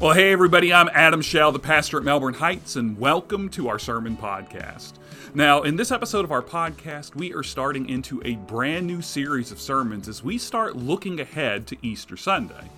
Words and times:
Well, 0.00 0.14
hey, 0.14 0.32
everybody, 0.32 0.72
I'm 0.72 0.88
Adam 0.94 1.20
Shell, 1.20 1.52
the 1.52 1.58
pastor 1.58 1.98
at 1.98 2.04
Melbourne 2.04 2.32
Heights, 2.32 2.76
and 2.76 2.98
welcome 2.98 3.50
to 3.50 3.68
our 3.68 3.78
sermon 3.78 4.16
podcast. 4.16 4.94
Now, 5.34 5.60
in 5.60 5.76
this 5.76 5.90
episode 5.92 6.24
of 6.24 6.32
our 6.32 6.40
podcast, 6.40 7.14
we 7.14 7.34
are 7.34 7.42
starting 7.42 7.86
into 7.86 8.22
a 8.24 8.36
brand 8.36 8.86
new 8.86 9.02
series 9.02 9.52
of 9.52 9.60
sermons 9.60 10.08
as 10.08 10.24
we 10.24 10.38
start 10.38 10.74
looking 10.74 11.20
ahead 11.20 11.66
to 11.66 11.76
Easter 11.82 12.16
Sunday. 12.16 12.70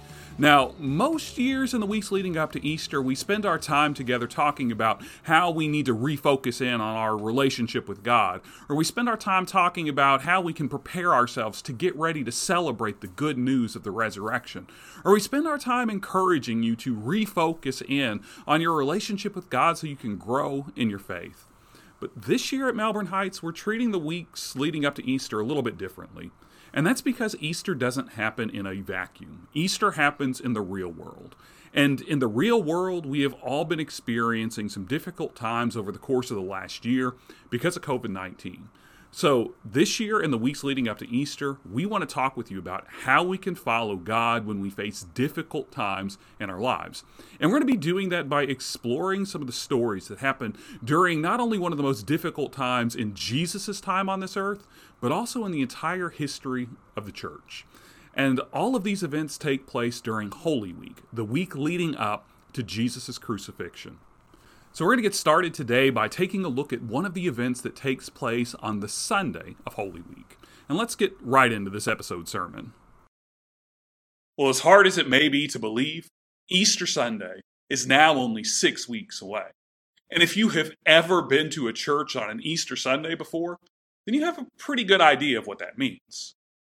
Now, 0.43 0.75
most 0.77 1.39
years 1.39 1.73
in 1.73 1.79
the 1.79 1.87
weeks 1.87 2.11
leading 2.11 2.37
up 2.37 2.51
to 2.51 2.67
Easter, 2.67 3.01
we 3.01 3.15
spend 3.15 3.47
our 3.47 3.61
time 3.61 3.95
together 3.95 4.27
talking 4.27 4.73
about 4.73 5.01
how 5.23 5.53
we 5.53 5.69
need 5.69 5.87
to 5.87 5.95
refocus 5.95 6.61
in 6.61 6.81
on 6.81 6.97
our 6.97 7.17
relationship 7.17 7.89
with 7.89 8.03
God, 8.03 8.41
or 8.69 8.75
we 8.75 8.83
spend 8.83 9.09
our 9.09 9.17
time 9.17 9.47
talking 9.47 9.89
about 9.89 10.23
how 10.23 10.41
we 10.41 10.53
can 10.53 10.69
prepare 10.69 11.15
ourselves 11.15 11.63
to 11.63 11.73
get 11.73 11.95
ready 11.95 12.25
to 12.25 12.33
celebrate 12.33 13.03
the 13.03 13.07
good 13.07 13.39
news 13.39 13.77
of 13.77 13.85
the 13.85 13.93
resurrection, 13.93 14.67
or 15.05 15.13
we 15.13 15.21
spend 15.21 15.47
our 15.47 15.59
time 15.59 15.89
encouraging 15.89 16.64
you 16.64 16.75
to 16.75 16.97
refocus 16.97 17.81
in 17.89 18.21
on 18.45 18.61
your 18.61 18.75
relationship 18.75 19.36
with 19.36 19.49
God 19.49 19.79
so 19.79 19.86
you 19.86 19.95
can 19.95 20.17
grow 20.17 20.67
in 20.75 20.91
your 20.91 20.99
faith. 20.99 21.47
But 22.00 22.21
this 22.21 22.50
year 22.50 22.69
at 22.69 22.75
Melbourne 22.75 23.07
Heights, 23.07 23.45
we're 23.45 23.53
treating 23.53 23.93
the 23.93 23.99
weeks 24.00 24.57
leading 24.57 24.85
up 24.85 24.97
to 24.97 25.09
Easter 25.09 25.39
a 25.39 25.45
little 25.45 25.63
bit 25.63 25.79
differently. 25.79 26.33
And 26.72 26.86
that's 26.86 27.03
because 27.03 27.36
Easter 27.40 27.75
doesn't 27.75 28.12
happen 28.12 28.49
in 28.50 28.67
a 28.67 28.80
vacuum. 28.80 29.49
Easter 29.54 29.93
happens 29.93 30.40
in 30.40 30.54
the 30.54 30.61
real 30.61 30.89
world. 30.89 31.36
And 31.75 32.00
in 32.03 32.19
the 32.19 32.27
real 32.27 32.62
world, 32.62 33.06
we 33.06 33.22
have 33.22 33.34
all 33.34 33.64
been 33.64 33.80
experiencing 33.80 34.69
some 34.69 34.84
difficult 34.84 35.34
times 35.34 35.77
over 35.77 35.91
the 35.91 35.98
course 35.98 36.30
of 36.30 36.36
the 36.36 36.42
last 36.42 36.84
year 36.84 37.14
because 37.50 37.77
of 37.77 37.83
COVID 37.83 38.11
19. 38.11 38.69
So, 39.14 39.52
this 39.62 40.00
year 40.00 40.20
and 40.20 40.33
the 40.33 40.39
weeks 40.39 40.64
leading 40.64 40.89
up 40.89 40.97
to 41.00 41.08
Easter, 41.08 41.58
we 41.70 41.84
want 41.84 42.00
to 42.00 42.12
talk 42.12 42.34
with 42.34 42.50
you 42.50 42.58
about 42.58 42.86
how 43.02 43.22
we 43.22 43.36
can 43.36 43.55
follow 43.55 43.97
God 43.97 44.47
when 44.47 44.58
we 44.58 44.70
face 44.70 45.05
difficult 45.12 45.70
times 45.70 46.16
in 46.41 46.48
our 46.48 46.58
lives. 46.58 47.04
And 47.38 47.50
we're 47.50 47.58
going 47.58 47.69
to 47.69 47.74
be 47.74 47.78
doing 47.78 48.08
that 48.08 48.30
by 48.30 48.44
exploring 48.44 49.27
some 49.27 49.42
of 49.42 49.46
the 49.46 49.52
stories 49.52 50.08
that 50.08 50.20
happened 50.20 50.56
during 50.82 51.20
not 51.20 51.41
only 51.41 51.58
one 51.58 51.72
of 51.72 51.77
the 51.77 51.84
most 51.84 52.06
difficult 52.06 52.54
times 52.54 52.96
in 52.96 53.12
Jesus' 53.12 53.82
time 53.82 54.08
on 54.08 54.20
this 54.20 54.34
earth, 54.34 54.66
but 54.98 55.12
also 55.12 55.44
in 55.44 55.52
the 55.52 55.60
entire 55.60 56.08
history 56.08 56.69
of 56.97 57.04
the 57.04 57.12
church. 57.12 57.66
And 58.14 58.41
all 58.50 58.74
of 58.74 58.82
these 58.82 59.02
events 59.02 59.36
take 59.36 59.66
place 59.66 60.00
during 60.00 60.30
Holy 60.30 60.72
Week, 60.72 61.02
the 61.12 61.24
week 61.24 61.54
leading 61.54 61.94
up 61.97 62.30
to 62.54 62.62
Jesus' 62.62 63.19
crucifixion. 63.19 63.98
So, 64.75 64.87
we're 64.87 64.92
going 64.92 65.03
to 65.03 65.11
get 65.11 65.15
started 65.15 65.53
today 65.53 65.91
by 65.91 66.09
taking 66.09 66.47
a 66.47 66.48
look 66.48 66.73
at 66.73 66.81
one 66.81 67.05
of 67.05 67.12
the 67.12 67.27
events 67.27 67.61
that 67.61 67.77
takes 67.77 68.09
place 68.09 68.55
on 68.55 68.81
the 68.81 68.89
Sunday 68.89 69.55
of 69.67 69.75
Holy 69.75 70.01
Week. 70.01 70.39
And 70.67 70.78
let's 70.78 70.95
get 70.95 71.12
right 71.20 71.53
into 71.53 71.70
this 71.70 71.87
episode 71.87 72.27
sermon. 72.27 72.73
Well, 74.39 74.48
as 74.48 74.61
hard 74.61 74.87
as 74.87 74.97
it 74.97 75.11
may 75.11 75.28
be 75.28 75.47
to 75.48 75.59
believe, 75.59 76.09
Easter 76.48 76.87
Sunday 76.87 77.43
is 77.69 77.87
now 77.87 78.15
only 78.15 78.43
six 78.43 78.89
weeks 78.89 79.20
away. 79.20 79.50
And 80.11 80.23
if 80.23 80.39
you 80.39 80.48
have 80.50 80.70
ever 80.87 81.20
been 81.20 81.50
to 81.50 81.69
a 81.69 81.75
church 81.75 82.17
on 82.17 82.31
an 82.31 82.41
Easter 82.43 82.75
Sunday 82.75 83.15
before, 83.15 83.59
then 84.06 84.15
you 84.15 84.25
have 84.25 84.39
a 84.39 84.47
pretty 84.56 84.84
good 84.84 85.03
idea 85.03 85.39
of 85.39 85.47
what 85.47 85.59
that 85.59 85.77
means. 85.77 86.33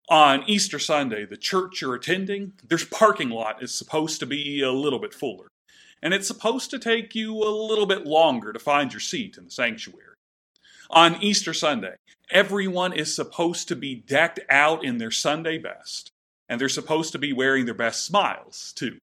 On 0.10 0.44
Easter 0.48 0.80
Sunday, 0.80 1.26
the 1.26 1.38
church 1.38 1.82
you're 1.82 1.96
attending, 1.96 2.54
their 2.62 2.78
parking 2.92 3.30
lot 3.30 3.64
is 3.64 3.74
supposed 3.74 4.20
to 4.20 4.26
be 4.26 4.62
a 4.62 4.72
little 4.72 5.00
bit 5.00 5.14
fuller 5.14 5.48
and 6.06 6.14
it's 6.14 6.28
supposed 6.28 6.70
to 6.70 6.78
take 6.78 7.16
you 7.16 7.34
a 7.36 7.50
little 7.50 7.88
bit 7.88 8.06
longer 8.06 8.54
to 8.54 8.60
find 8.60 8.94
your 8.94 9.00
seat 9.00 9.40
in 9.40 9.46
the 9.46 9.50
sanctuary. 9.50 10.14
On 10.92 11.20
Easter 11.20 11.52
Sunday, 11.52 11.96
everyone 12.30 12.94
is 12.94 13.16
supposed 13.16 13.68
to 13.70 13.76
be 13.76 13.96
decked 13.96 14.40
out 14.48 14.86
in 14.86 15.00
their 15.00 15.10
Sunday 15.10 15.58
best, 15.58 16.12
and 16.48 16.62
they're 16.62 16.70
supposed 16.70 17.12
to 17.14 17.18
be 17.18 17.34
wearing 17.34 17.66
their 17.66 17.74
best 17.74 18.06
smiles, 18.06 18.72
too. 18.76 19.00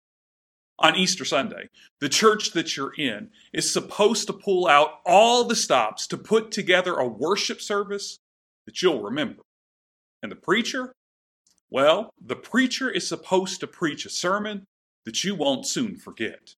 On 0.79 0.95
Easter 0.95 1.25
Sunday, 1.25 1.71
the 2.01 2.09
church 2.09 2.53
that 2.53 2.77
you're 2.77 2.95
in 2.97 3.31
is 3.53 3.73
supposed 3.73 4.29
to 4.29 4.33
pull 4.33 4.69
out 4.69 5.01
all 5.05 5.43
the 5.43 5.57
stops 5.57 6.07
to 6.07 6.17
put 6.17 6.53
together 6.53 6.95
a 6.95 7.09
worship 7.09 7.61
service 7.61 8.19
that 8.65 8.81
you'll 8.81 9.03
remember. 9.03 9.43
And 10.23 10.31
the 10.31 10.37
preacher? 10.37 10.93
Well, 11.69 12.11
the 12.25 12.37
preacher 12.37 12.89
is 12.89 13.09
supposed 13.09 13.59
to 13.59 13.67
preach 13.67 14.07
a 14.07 14.11
sermon 14.11 14.67
that 15.05 15.25
you 15.25 15.35
won't 15.35 15.67
soon 15.67 15.97
forget. 15.97 16.55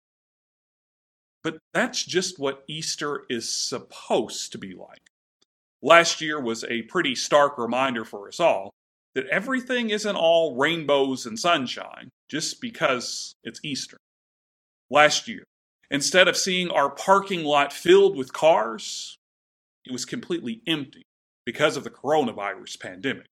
But 1.45 1.59
that's 1.75 2.03
just 2.03 2.39
what 2.39 2.65
Easter 2.67 3.25
is 3.29 3.53
supposed 3.53 4.51
to 4.53 4.59
be 4.59 4.75
like. 4.75 5.03
Last 5.83 6.23
year 6.23 6.41
was 6.41 6.65
a 6.65 6.83
pretty 6.83 7.15
stark 7.15 7.59
reminder 7.59 8.07
for 8.07 8.27
us 8.27 8.41
all 8.41 8.73
that 9.15 9.27
everything 9.27 9.91
isn't 9.91 10.17
all 10.17 10.57
rainbows 10.57 11.27
and 11.27 11.39
sunshine 11.39 12.09
just 12.31 12.63
because 12.63 13.35
it's 13.45 13.61
Easter. 13.63 13.99
Last 14.91 15.29
year, 15.29 15.45
instead 15.91 16.27
of 16.27 16.37
seeing 16.37 16.71
our 16.71 16.89
parking 16.89 17.45
lot 17.45 17.73
filled 17.73 18.17
with 18.17 18.33
cars, 18.33 19.19
it 19.85 19.93
was 19.93 20.07
completely 20.07 20.63
empty 20.67 21.03
because 21.45 21.77
of 21.77 21.85
the 21.85 21.91
coronavirus 21.91 22.81
pandemic. 22.81 23.27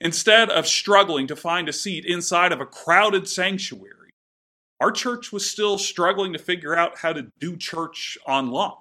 Instead 0.00 0.50
of 0.50 0.66
struggling 0.66 1.28
to 1.28 1.36
find 1.36 1.68
a 1.68 1.72
seat 1.72 2.04
inside 2.04 2.50
of 2.50 2.60
a 2.60 2.66
crowded 2.66 3.28
sanctuary, 3.28 3.99
our 4.80 4.90
church 4.90 5.30
was 5.30 5.48
still 5.48 5.76
struggling 5.78 6.32
to 6.32 6.38
figure 6.38 6.76
out 6.76 6.98
how 6.98 7.12
to 7.12 7.30
do 7.38 7.56
church 7.56 8.16
online. 8.26 8.72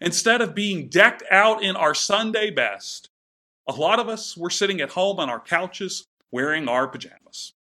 Instead 0.00 0.42
of 0.42 0.54
being 0.54 0.88
decked 0.88 1.22
out 1.30 1.62
in 1.62 1.74
our 1.74 1.94
Sunday 1.94 2.50
best, 2.50 3.08
a 3.66 3.72
lot 3.72 3.98
of 3.98 4.08
us 4.08 4.36
were 4.36 4.50
sitting 4.50 4.80
at 4.80 4.90
home 4.90 5.18
on 5.18 5.30
our 5.30 5.40
couches 5.40 6.04
wearing 6.30 6.68
our 6.68 6.86
pajamas. 6.86 7.54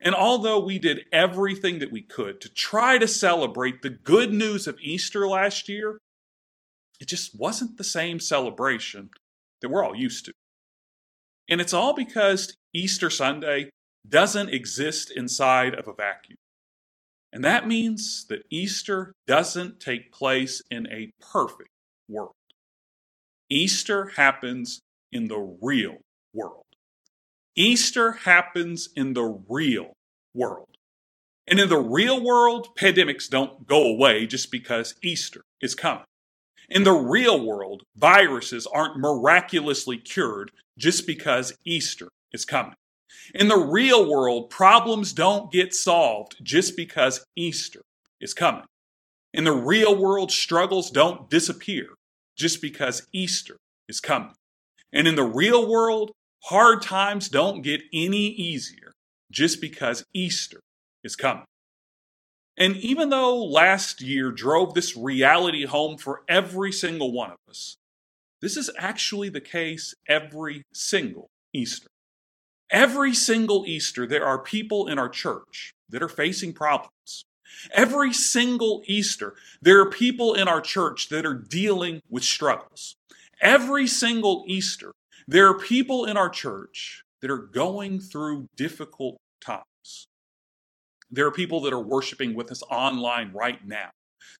And 0.00 0.14
although 0.14 0.58
we 0.58 0.78
did 0.78 1.06
everything 1.10 1.78
that 1.78 1.90
we 1.90 2.02
could 2.02 2.40
to 2.42 2.50
try 2.50 2.98
to 2.98 3.08
celebrate 3.08 3.80
the 3.80 3.90
good 3.90 4.32
news 4.32 4.66
of 4.66 4.78
Easter 4.80 5.26
last 5.26 5.68
year, 5.68 5.98
it 7.00 7.08
just 7.08 7.38
wasn't 7.38 7.78
the 7.78 7.84
same 7.84 8.20
celebration 8.20 9.10
that 9.62 9.70
we're 9.70 9.84
all 9.84 9.96
used 9.96 10.26
to. 10.26 10.32
And 11.48 11.60
it's 11.60 11.72
all 11.72 11.94
because 11.94 12.54
Easter 12.74 13.08
Sunday 13.08 13.70
doesn't 14.06 14.50
exist 14.50 15.10
inside 15.10 15.74
of 15.74 15.88
a 15.88 15.94
vacuum. 15.94 16.36
And 17.34 17.44
that 17.44 17.66
means 17.66 18.26
that 18.28 18.44
Easter 18.48 19.12
doesn't 19.26 19.80
take 19.80 20.12
place 20.12 20.62
in 20.70 20.86
a 20.86 21.10
perfect 21.20 21.68
world. 22.08 22.30
Easter 23.50 24.12
happens 24.16 24.80
in 25.10 25.26
the 25.26 25.56
real 25.60 25.96
world. 26.32 26.62
Easter 27.56 28.12
happens 28.12 28.88
in 28.94 29.14
the 29.14 29.42
real 29.48 29.94
world. 30.32 30.76
And 31.48 31.58
in 31.58 31.68
the 31.68 31.78
real 31.78 32.22
world, 32.22 32.68
pandemics 32.78 33.28
don't 33.28 33.66
go 33.66 33.82
away 33.82 34.28
just 34.28 34.52
because 34.52 34.94
Easter 35.02 35.42
is 35.60 35.74
coming. 35.74 36.04
In 36.68 36.84
the 36.84 36.92
real 36.92 37.44
world, 37.44 37.82
viruses 37.96 38.64
aren't 38.64 38.96
miraculously 38.96 39.98
cured 39.98 40.52
just 40.78 41.04
because 41.04 41.52
Easter 41.64 42.08
is 42.32 42.44
coming. 42.44 42.74
In 43.34 43.48
the 43.48 43.58
real 43.58 44.08
world, 44.08 44.50
problems 44.50 45.12
don't 45.12 45.50
get 45.50 45.74
solved 45.74 46.36
just 46.42 46.76
because 46.76 47.24
Easter 47.36 47.82
is 48.20 48.34
coming. 48.34 48.64
In 49.32 49.44
the 49.44 49.52
real 49.52 49.96
world, 49.96 50.30
struggles 50.30 50.90
don't 50.90 51.28
disappear 51.28 51.88
just 52.36 52.62
because 52.62 53.06
Easter 53.12 53.56
is 53.88 54.00
coming. 54.00 54.34
And 54.92 55.08
in 55.08 55.16
the 55.16 55.24
real 55.24 55.68
world, 55.68 56.12
hard 56.44 56.82
times 56.82 57.28
don't 57.28 57.62
get 57.62 57.82
any 57.92 58.28
easier 58.28 58.92
just 59.30 59.60
because 59.60 60.04
Easter 60.14 60.60
is 61.02 61.16
coming. 61.16 61.44
And 62.56 62.76
even 62.76 63.08
though 63.08 63.44
last 63.44 64.00
year 64.00 64.30
drove 64.30 64.74
this 64.74 64.96
reality 64.96 65.64
home 65.64 65.98
for 65.98 66.22
every 66.28 66.70
single 66.70 67.12
one 67.12 67.32
of 67.32 67.38
us, 67.48 67.76
this 68.40 68.56
is 68.56 68.70
actually 68.78 69.28
the 69.28 69.40
case 69.40 69.94
every 70.08 70.62
single 70.72 71.26
Easter. 71.52 71.88
Every 72.70 73.14
single 73.14 73.64
Easter, 73.66 74.06
there 74.06 74.24
are 74.24 74.38
people 74.38 74.88
in 74.88 74.98
our 74.98 75.08
church 75.08 75.74
that 75.90 76.02
are 76.02 76.08
facing 76.08 76.52
problems. 76.52 77.24
Every 77.72 78.12
single 78.12 78.82
Easter, 78.86 79.34
there 79.62 79.80
are 79.80 79.90
people 79.90 80.34
in 80.34 80.48
our 80.48 80.60
church 80.60 81.08
that 81.10 81.24
are 81.24 81.34
dealing 81.34 82.00
with 82.10 82.24
struggles. 82.24 82.96
Every 83.40 83.86
single 83.86 84.44
Easter, 84.46 84.92
there 85.28 85.48
are 85.48 85.58
people 85.58 86.04
in 86.04 86.16
our 86.16 86.28
church 86.28 87.04
that 87.20 87.30
are 87.30 87.38
going 87.38 88.00
through 88.00 88.48
difficult 88.56 89.18
times. 89.40 90.08
There 91.10 91.26
are 91.26 91.32
people 91.32 91.60
that 91.60 91.72
are 91.72 91.80
worshiping 91.80 92.34
with 92.34 92.50
us 92.50 92.62
online 92.70 93.30
right 93.32 93.64
now 93.64 93.90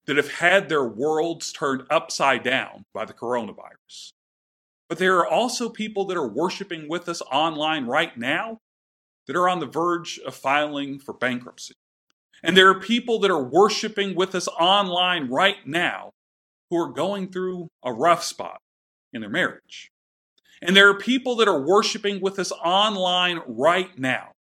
that 0.06 0.16
have 0.16 0.32
had 0.32 0.68
their 0.68 0.84
worlds 0.84 1.52
turned 1.52 1.84
upside 1.90 2.42
down 2.42 2.84
by 2.92 3.04
the 3.04 3.14
coronavirus. 3.14 4.13
But 4.88 4.98
there 4.98 5.18
are 5.18 5.26
also 5.26 5.68
people 5.68 6.04
that 6.06 6.16
are 6.16 6.28
worshiping 6.28 6.88
with 6.88 7.08
us 7.08 7.22
online 7.32 7.86
right 7.86 8.16
now 8.16 8.58
that 9.26 9.36
are 9.36 9.48
on 9.48 9.60
the 9.60 9.66
verge 9.66 10.18
of 10.26 10.34
filing 10.34 10.98
for 10.98 11.14
bankruptcy. 11.14 11.74
And 12.42 12.56
there 12.56 12.68
are 12.68 12.78
people 12.78 13.18
that 13.20 13.30
are 13.30 13.42
worshiping 13.42 14.14
with 14.14 14.34
us 14.34 14.48
online 14.48 15.28
right 15.30 15.66
now 15.66 16.10
who 16.68 16.76
are 16.76 16.92
going 16.92 17.30
through 17.30 17.68
a 17.82 17.92
rough 17.92 18.22
spot 18.22 18.58
in 19.12 19.22
their 19.22 19.30
marriage. 19.30 19.90
And 20.60 20.76
there 20.76 20.88
are 20.88 20.98
people 20.98 21.36
that 21.36 21.48
are 21.48 21.60
worshiping 21.60 22.20
with 22.20 22.38
us 22.38 22.52
online 22.52 23.40
right 23.46 23.98
now 23.98 24.32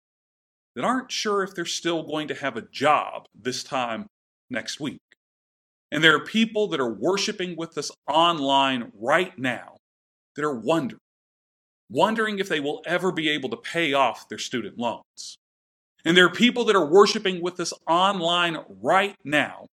that 0.75 0.83
aren't 0.83 1.11
sure 1.11 1.43
if 1.43 1.53
they're 1.53 1.65
still 1.65 2.03
going 2.03 2.27
to 2.27 2.35
have 2.35 2.57
a 2.57 2.61
job 2.61 3.25
this 3.33 3.63
time 3.63 4.07
next 4.49 4.79
week. 4.79 4.99
And 5.91 6.03
there 6.03 6.15
are 6.15 6.23
people 6.23 6.67
that 6.69 6.79
are 6.79 6.91
worshiping 6.91 7.55
with 7.55 7.77
us 7.77 7.91
online 8.07 8.91
right 8.99 9.37
now 9.37 9.77
that 10.35 10.45
are 10.45 10.55
wondering, 10.55 10.99
wondering 11.89 12.39
if 12.39 12.49
they 12.49 12.59
will 12.59 12.81
ever 12.85 13.11
be 13.11 13.29
able 13.29 13.49
to 13.49 13.57
pay 13.57 13.93
off 13.93 14.27
their 14.29 14.37
student 14.37 14.77
loans. 14.77 15.37
And 16.05 16.17
there 16.17 16.25
are 16.25 16.31
people 16.31 16.65
that 16.65 16.75
are 16.75 16.85
worshiping 16.85 17.41
with 17.41 17.59
us 17.59 17.73
online 17.87 18.57
right 18.81 19.15
now 19.23 19.67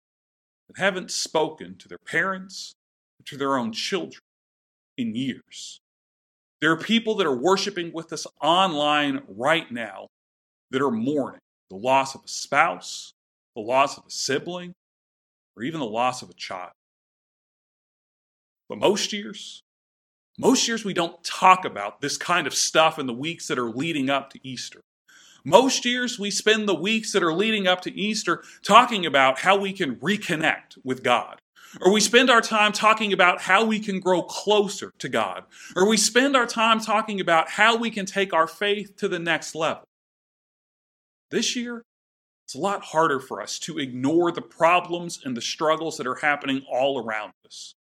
that 0.67 0.77
haven't 0.77 1.11
spoken 1.11 1.75
to 1.77 1.87
their 1.87 1.97
parents 2.05 2.73
or 3.19 3.23
to 3.25 3.37
their 3.37 3.57
own 3.57 3.71
children 3.71 4.21
in 4.97 5.15
years. 5.15 5.79
There 6.61 6.71
are 6.71 6.77
people 6.77 7.15
that 7.15 7.27
are 7.27 7.35
worshiping 7.35 7.91
with 7.93 8.11
us 8.11 8.27
online 8.41 9.21
right 9.27 9.71
now 9.71 10.07
that 10.71 10.81
are 10.81 10.91
mourning 10.91 11.39
the 11.69 11.77
loss 11.77 12.15
of 12.15 12.21
a 12.25 12.27
spouse, 12.27 13.13
the 13.55 13.61
loss 13.61 13.97
of 13.97 14.03
a 14.05 14.11
sibling, 14.11 14.73
or 15.55 15.63
even 15.63 15.79
the 15.79 15.85
loss 15.85 16.21
of 16.21 16.29
a 16.29 16.33
child. 16.33 16.71
But 18.67 18.79
most 18.79 19.13
years, 19.13 19.61
most 20.39 20.69
years 20.69 20.85
we 20.85 20.93
don't 20.93 21.21
talk 21.21 21.65
about 21.65 21.99
this 21.99 22.17
kind 22.17 22.47
of 22.47 22.55
stuff 22.55 22.97
in 22.97 23.07
the 23.07 23.13
weeks 23.13 23.47
that 23.47 23.59
are 23.59 23.69
leading 23.69 24.09
up 24.09 24.31
to 24.31 24.39
Easter. 24.41 24.79
Most 25.43 25.83
years 25.83 26.17
we 26.17 26.31
spend 26.31 26.67
the 26.67 26.75
weeks 26.75 27.11
that 27.11 27.23
are 27.23 27.33
leading 27.33 27.67
up 27.67 27.81
to 27.81 27.93
Easter 27.93 28.41
talking 28.63 29.05
about 29.05 29.39
how 29.39 29.57
we 29.57 29.73
can 29.73 29.97
reconnect 29.97 30.77
with 30.83 31.03
God. 31.03 31.39
Or 31.81 31.91
we 31.91 31.99
spend 31.99 32.29
our 32.29 32.41
time 32.41 32.71
talking 32.71 33.11
about 33.11 33.41
how 33.41 33.65
we 33.65 33.79
can 33.79 33.99
grow 33.99 34.21
closer 34.21 34.91
to 34.97 35.09
God. 35.09 35.43
Or 35.75 35.87
we 35.87 35.97
spend 35.97 36.37
our 36.37 36.47
time 36.47 36.79
talking 36.79 37.19
about 37.19 37.49
how 37.49 37.75
we 37.75 37.91
can 37.91 38.05
take 38.05 38.33
our 38.33 38.47
faith 38.47 38.95
to 38.97 39.09
the 39.09 39.19
next 39.19 39.55
level. 39.55 39.83
This 41.31 41.55
year, 41.55 41.83
it's 42.45 42.55
a 42.55 42.59
lot 42.59 42.81
harder 42.81 43.19
for 43.19 43.41
us 43.41 43.59
to 43.59 43.77
ignore 43.77 44.31
the 44.31 44.41
problems 44.41 45.19
and 45.23 45.35
the 45.35 45.41
struggles 45.41 45.97
that 45.97 46.07
are 46.07 46.15
happening 46.15 46.65
all 46.71 46.97
around 46.97 47.33
us. 47.45 47.75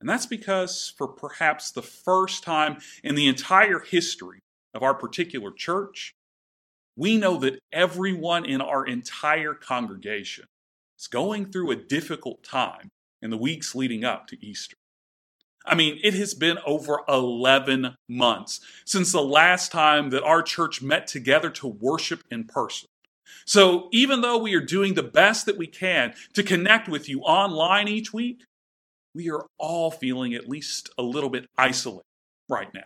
And 0.00 0.08
that's 0.08 0.26
because, 0.26 0.92
for 0.96 1.06
perhaps 1.06 1.70
the 1.70 1.82
first 1.82 2.42
time 2.42 2.78
in 3.04 3.14
the 3.14 3.28
entire 3.28 3.80
history 3.80 4.40
of 4.72 4.82
our 4.82 4.94
particular 4.94 5.52
church, 5.52 6.14
we 6.96 7.16
know 7.16 7.36
that 7.38 7.60
everyone 7.72 8.44
in 8.44 8.60
our 8.60 8.86
entire 8.86 9.54
congregation 9.54 10.46
is 10.98 11.06
going 11.06 11.50
through 11.50 11.70
a 11.70 11.76
difficult 11.76 12.42
time 12.42 12.88
in 13.22 13.30
the 13.30 13.36
weeks 13.36 13.74
leading 13.74 14.04
up 14.04 14.26
to 14.28 14.44
Easter. 14.44 14.76
I 15.66 15.74
mean, 15.74 16.00
it 16.02 16.14
has 16.14 16.32
been 16.32 16.58
over 16.64 17.00
11 17.08 17.94
months 18.08 18.60
since 18.86 19.12
the 19.12 19.22
last 19.22 19.70
time 19.70 20.10
that 20.10 20.22
our 20.22 20.42
church 20.42 20.80
met 20.80 21.06
together 21.06 21.50
to 21.50 21.66
worship 21.68 22.22
in 22.30 22.44
person. 22.44 22.88
So, 23.44 23.88
even 23.92 24.22
though 24.22 24.38
we 24.38 24.54
are 24.54 24.60
doing 24.60 24.94
the 24.94 25.02
best 25.02 25.46
that 25.46 25.58
we 25.58 25.66
can 25.66 26.14
to 26.34 26.42
connect 26.42 26.88
with 26.88 27.08
you 27.08 27.20
online 27.20 27.88
each 27.88 28.12
week, 28.12 28.42
we 29.14 29.30
are 29.30 29.46
all 29.58 29.90
feeling 29.90 30.34
at 30.34 30.48
least 30.48 30.90
a 30.98 31.02
little 31.02 31.30
bit 31.30 31.46
isolated 31.56 32.04
right 32.48 32.72
now. 32.74 32.82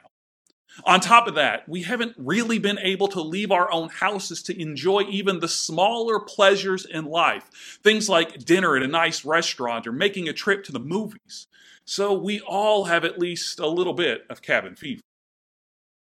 On 0.84 0.98
top 0.98 1.28
of 1.28 1.36
that, 1.36 1.68
we 1.68 1.82
haven't 1.82 2.14
really 2.16 2.58
been 2.58 2.78
able 2.80 3.06
to 3.08 3.20
leave 3.20 3.52
our 3.52 3.70
own 3.70 3.90
houses 3.90 4.42
to 4.44 4.60
enjoy 4.60 5.02
even 5.02 5.38
the 5.38 5.48
smaller 5.48 6.18
pleasures 6.18 6.84
in 6.84 7.04
life. 7.04 7.78
Things 7.84 8.08
like 8.08 8.44
dinner 8.44 8.76
at 8.76 8.82
a 8.82 8.88
nice 8.88 9.24
restaurant 9.24 9.86
or 9.86 9.92
making 9.92 10.28
a 10.28 10.32
trip 10.32 10.64
to 10.64 10.72
the 10.72 10.80
movies. 10.80 11.46
So 11.84 12.12
we 12.12 12.40
all 12.40 12.86
have 12.86 13.04
at 13.04 13.18
least 13.18 13.60
a 13.60 13.68
little 13.68 13.92
bit 13.92 14.24
of 14.28 14.42
cabin 14.42 14.74
fever. 14.74 15.02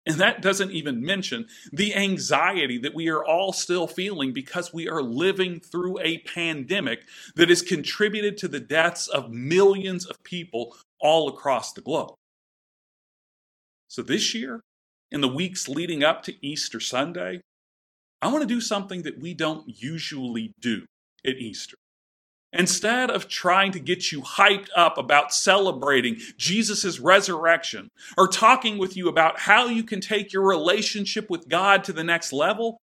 And 0.04 0.16
that 0.16 0.42
doesn't 0.42 0.72
even 0.72 1.00
mention 1.00 1.46
the 1.72 1.94
anxiety 1.94 2.76
that 2.78 2.94
we 2.94 3.08
are 3.08 3.24
all 3.24 3.52
still 3.52 3.86
feeling 3.86 4.32
because 4.32 4.74
we 4.74 4.88
are 4.88 5.02
living 5.02 5.60
through 5.60 6.00
a 6.00 6.18
pandemic 6.18 7.04
that 7.36 7.48
has 7.48 7.62
contributed 7.62 8.36
to 8.38 8.48
the 8.48 8.58
deaths 8.58 9.06
of 9.06 9.30
millions 9.30 10.04
of 10.04 10.22
people 10.24 10.76
all 11.00 11.28
across 11.28 11.72
the 11.72 11.80
globe. 11.80 12.14
So 13.86 14.02
this 14.02 14.34
year, 14.34 14.60
in 15.12 15.20
the 15.20 15.28
weeks 15.28 15.68
leading 15.68 16.02
up 16.02 16.22
to 16.24 16.34
Easter 16.44 16.80
Sunday, 16.80 17.40
I 18.20 18.28
want 18.28 18.42
to 18.42 18.54
do 18.54 18.60
something 18.60 19.02
that 19.02 19.20
we 19.20 19.34
don't 19.34 19.64
usually 19.66 20.52
do 20.60 20.84
at 21.24 21.36
Easter. 21.36 21.76
Instead 22.52 23.10
of 23.10 23.28
trying 23.28 23.72
to 23.72 23.80
get 23.80 24.12
you 24.12 24.20
hyped 24.20 24.68
up 24.76 24.98
about 24.98 25.32
celebrating 25.32 26.18
Jesus' 26.36 27.00
resurrection 27.00 27.88
or 28.18 28.28
talking 28.28 28.76
with 28.76 28.96
you 28.96 29.08
about 29.08 29.38
how 29.38 29.66
you 29.66 29.82
can 29.82 30.00
take 30.00 30.32
your 30.32 30.46
relationship 30.46 31.30
with 31.30 31.48
God 31.48 31.82
to 31.84 31.92
the 31.94 32.04
next 32.04 32.32
level, 32.32 32.78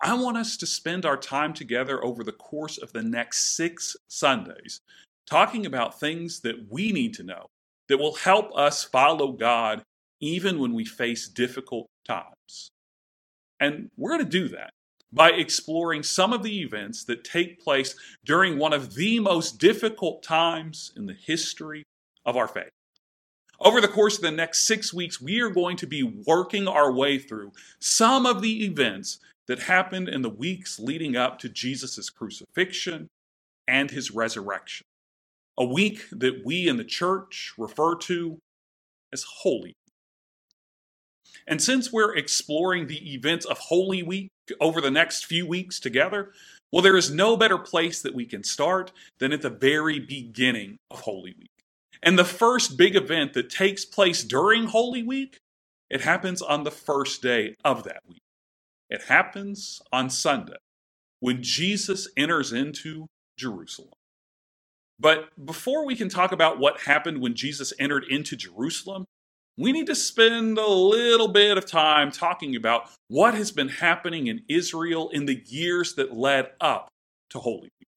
I 0.00 0.14
want 0.14 0.36
us 0.36 0.56
to 0.58 0.66
spend 0.66 1.04
our 1.04 1.16
time 1.16 1.52
together 1.52 2.04
over 2.04 2.22
the 2.22 2.32
course 2.32 2.78
of 2.78 2.92
the 2.92 3.02
next 3.02 3.56
six 3.56 3.96
Sundays 4.08 4.80
talking 5.26 5.66
about 5.66 5.98
things 5.98 6.40
that 6.40 6.70
we 6.70 6.92
need 6.92 7.14
to 7.14 7.22
know 7.22 7.46
that 7.88 7.98
will 7.98 8.14
help 8.14 8.56
us 8.56 8.84
follow 8.84 9.32
God 9.32 9.82
even 10.20 10.58
when 10.58 10.74
we 10.74 10.84
face 10.84 11.28
difficult 11.28 11.86
times. 12.06 12.70
And 13.60 13.90
we're 13.96 14.10
going 14.10 14.24
to 14.24 14.30
do 14.30 14.48
that 14.48 14.70
by 15.14 15.30
exploring 15.30 16.02
some 16.02 16.32
of 16.32 16.42
the 16.42 16.60
events 16.60 17.04
that 17.04 17.24
take 17.24 17.62
place 17.62 17.94
during 18.24 18.58
one 18.58 18.72
of 18.72 18.94
the 18.94 19.20
most 19.20 19.58
difficult 19.58 20.22
times 20.22 20.92
in 20.96 21.06
the 21.06 21.14
history 21.14 21.84
of 22.26 22.36
our 22.36 22.48
faith. 22.48 22.70
Over 23.60 23.80
the 23.80 23.88
course 23.88 24.16
of 24.16 24.22
the 24.22 24.30
next 24.30 24.66
six 24.66 24.92
weeks, 24.92 25.20
we 25.20 25.40
are 25.40 25.50
going 25.50 25.76
to 25.78 25.86
be 25.86 26.02
working 26.02 26.68
our 26.68 26.92
way 26.92 27.18
through 27.18 27.52
some 27.80 28.26
of 28.26 28.42
the 28.42 28.64
events 28.64 29.20
that 29.46 29.60
happened 29.60 30.08
in 30.08 30.22
the 30.22 30.30
weeks 30.30 30.78
leading 30.78 31.16
up 31.16 31.38
to 31.38 31.48
Jesus' 31.48 32.10
crucifixion 32.10 33.08
and 33.68 33.90
his 33.90 34.10
resurrection 34.10 34.84
a 35.56 35.64
week 35.64 36.06
that 36.10 36.44
we 36.44 36.68
in 36.68 36.76
the 36.76 36.84
church 36.84 37.52
refer 37.56 37.94
to 37.94 38.38
as 39.12 39.22
Holy 39.22 39.68
Week. 39.68 39.76
And 41.46 41.62
since 41.62 41.92
we're 41.92 42.16
exploring 42.16 42.86
the 42.86 43.14
events 43.14 43.44
of 43.44 43.58
Holy 43.58 44.02
Week 44.02 44.28
over 44.60 44.80
the 44.80 44.90
next 44.90 45.26
few 45.26 45.46
weeks 45.46 45.80
together, 45.80 46.32
well, 46.72 46.82
there 46.82 46.96
is 46.96 47.10
no 47.10 47.36
better 47.36 47.58
place 47.58 48.02
that 48.02 48.14
we 48.14 48.26
can 48.26 48.42
start 48.42 48.92
than 49.18 49.32
at 49.32 49.42
the 49.42 49.50
very 49.50 50.00
beginning 50.00 50.78
of 50.90 51.00
Holy 51.00 51.34
Week. 51.38 51.50
And 52.02 52.18
the 52.18 52.24
first 52.24 52.76
big 52.76 52.96
event 52.96 53.32
that 53.34 53.48
takes 53.48 53.84
place 53.84 54.22
during 54.22 54.66
Holy 54.66 55.02
Week, 55.02 55.38
it 55.88 56.02
happens 56.02 56.42
on 56.42 56.64
the 56.64 56.70
first 56.70 57.22
day 57.22 57.54
of 57.64 57.84
that 57.84 58.00
week. 58.08 58.20
It 58.90 59.02
happens 59.02 59.80
on 59.92 60.10
Sunday 60.10 60.56
when 61.20 61.42
Jesus 61.42 62.08
enters 62.16 62.52
into 62.52 63.06
Jerusalem. 63.38 63.92
But 64.98 65.28
before 65.44 65.86
we 65.86 65.96
can 65.96 66.08
talk 66.08 66.32
about 66.32 66.58
what 66.58 66.82
happened 66.82 67.20
when 67.20 67.34
Jesus 67.34 67.72
entered 67.78 68.04
into 68.04 68.36
Jerusalem, 68.36 69.04
we 69.56 69.72
need 69.72 69.86
to 69.86 69.94
spend 69.94 70.58
a 70.58 70.66
little 70.66 71.28
bit 71.28 71.56
of 71.56 71.66
time 71.66 72.10
talking 72.10 72.56
about 72.56 72.90
what 73.08 73.34
has 73.34 73.52
been 73.52 73.68
happening 73.68 74.26
in 74.26 74.42
Israel 74.48 75.10
in 75.10 75.26
the 75.26 75.42
years 75.46 75.94
that 75.94 76.16
led 76.16 76.50
up 76.60 76.88
to 77.30 77.38
Holy 77.38 77.70
Week. 77.80 77.88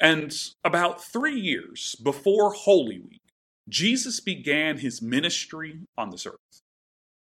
And 0.00 0.34
about 0.64 1.04
three 1.04 1.38
years 1.38 1.94
before 2.02 2.52
Holy 2.52 2.98
Week, 3.00 3.20
Jesus 3.68 4.20
began 4.20 4.78
his 4.78 5.02
ministry 5.02 5.80
on 5.98 6.10
this 6.10 6.26
earth. 6.26 6.36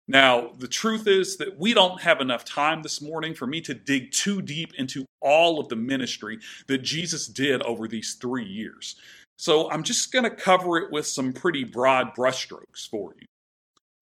Now, 0.07 0.53
the 0.57 0.67
truth 0.67 1.05
is 1.07 1.37
that 1.37 1.59
we 1.59 1.73
don't 1.73 2.01
have 2.01 2.19
enough 2.19 2.43
time 2.43 2.81
this 2.81 2.99
morning 3.01 3.35
for 3.35 3.45
me 3.45 3.61
to 3.61 3.75
dig 3.75 4.11
too 4.11 4.41
deep 4.41 4.73
into 4.79 5.05
all 5.21 5.59
of 5.59 5.67
the 5.69 5.75
ministry 5.75 6.39
that 6.67 6.79
Jesus 6.79 7.27
did 7.27 7.61
over 7.61 7.87
these 7.87 8.15
three 8.19 8.45
years. 8.45 8.95
So 9.37 9.69
I'm 9.69 9.83
just 9.83 10.11
going 10.11 10.23
to 10.23 10.31
cover 10.31 10.77
it 10.79 10.91
with 10.91 11.05
some 11.05 11.31
pretty 11.31 11.63
broad 11.63 12.15
brushstrokes 12.15 12.89
for 12.89 13.13
you. 13.19 13.28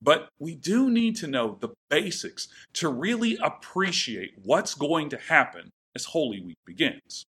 But 0.01 0.29
we 0.39 0.55
do 0.55 0.89
need 0.89 1.15
to 1.17 1.27
know 1.27 1.57
the 1.59 1.69
basics 1.89 2.47
to 2.73 2.89
really 2.89 3.37
appreciate 3.41 4.33
what's 4.43 4.75
going 4.75 5.09
to 5.09 5.17
happen 5.17 5.69
as 5.95 6.05
Holy 6.05 6.41
Week 6.41 6.57
begins. 6.65 7.25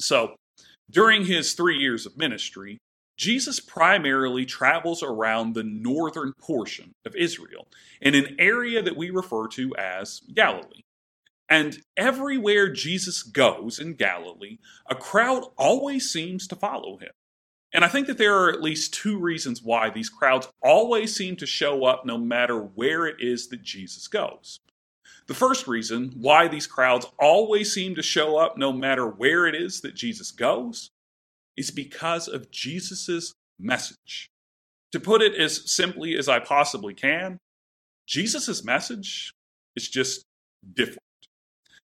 So, 0.00 0.36
during 0.90 1.24
his 1.24 1.54
three 1.54 1.78
years 1.78 2.06
of 2.06 2.16
ministry, 2.16 2.78
Jesus 3.16 3.60
primarily 3.60 4.44
travels 4.44 5.02
around 5.02 5.54
the 5.54 5.62
northern 5.62 6.32
portion 6.40 6.92
of 7.06 7.14
Israel, 7.14 7.68
in 8.00 8.14
an 8.14 8.36
area 8.38 8.82
that 8.82 8.96
we 8.96 9.10
refer 9.10 9.46
to 9.48 9.74
as 9.76 10.20
Galilee. 10.34 10.82
And 11.48 11.78
everywhere 11.96 12.70
Jesus 12.70 13.22
goes 13.22 13.78
in 13.78 13.94
Galilee, 13.94 14.58
a 14.88 14.94
crowd 14.94 15.44
always 15.56 16.10
seems 16.10 16.46
to 16.48 16.56
follow 16.56 16.96
him. 16.96 17.10
And 17.74 17.84
I 17.84 17.88
think 17.88 18.06
that 18.06 18.18
there 18.18 18.38
are 18.38 18.50
at 18.50 18.62
least 18.62 18.94
two 18.94 19.18
reasons 19.18 19.60
why 19.60 19.90
these 19.90 20.08
crowds 20.08 20.48
always 20.62 21.14
seem 21.14 21.34
to 21.36 21.46
show 21.46 21.84
up 21.84 22.06
no 22.06 22.16
matter 22.16 22.60
where 22.60 23.06
it 23.06 23.16
is 23.18 23.48
that 23.48 23.62
Jesus 23.62 24.06
goes. 24.06 24.60
The 25.26 25.34
first 25.34 25.66
reason 25.66 26.12
why 26.16 26.46
these 26.46 26.68
crowds 26.68 27.06
always 27.18 27.72
seem 27.72 27.96
to 27.96 28.02
show 28.02 28.36
up 28.36 28.56
no 28.56 28.72
matter 28.72 29.08
where 29.08 29.46
it 29.46 29.56
is 29.56 29.80
that 29.80 29.96
Jesus 29.96 30.30
goes 30.30 30.90
is 31.56 31.72
because 31.72 32.28
of 32.28 32.50
Jesus' 32.52 33.34
message. 33.58 34.30
To 34.92 35.00
put 35.00 35.22
it 35.22 35.34
as 35.34 35.68
simply 35.68 36.16
as 36.16 36.28
I 36.28 36.38
possibly 36.38 36.94
can, 36.94 37.38
Jesus' 38.06 38.62
message 38.64 39.32
is 39.74 39.88
just 39.88 40.24
different. 40.74 41.00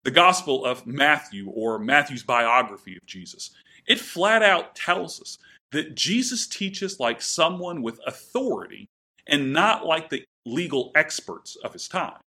The 0.03 0.11
Gospel 0.11 0.65
of 0.65 0.87
Matthew, 0.87 1.49
or 1.49 1.79
Matthew's 1.79 2.23
biography 2.23 2.97
of 2.97 3.07
Jesus, 3.07 3.51
it 3.87 4.01
flat 4.01 4.43
out 4.43 4.75
tells 4.75 5.21
us 5.21 5.39
that 5.73 5.95
Jesus 5.95 6.47
teaches 6.47 7.01
like 7.01 7.21
someone 7.21 7.83
with 7.83 8.01
authority 8.07 8.87
and 9.27 9.53
not 9.53 9.85
like 9.85 10.11
the 10.11 10.25
legal 10.45 10.93
experts 10.95 11.57
of 11.65 11.73
his 11.73 11.89
time. 11.89 12.21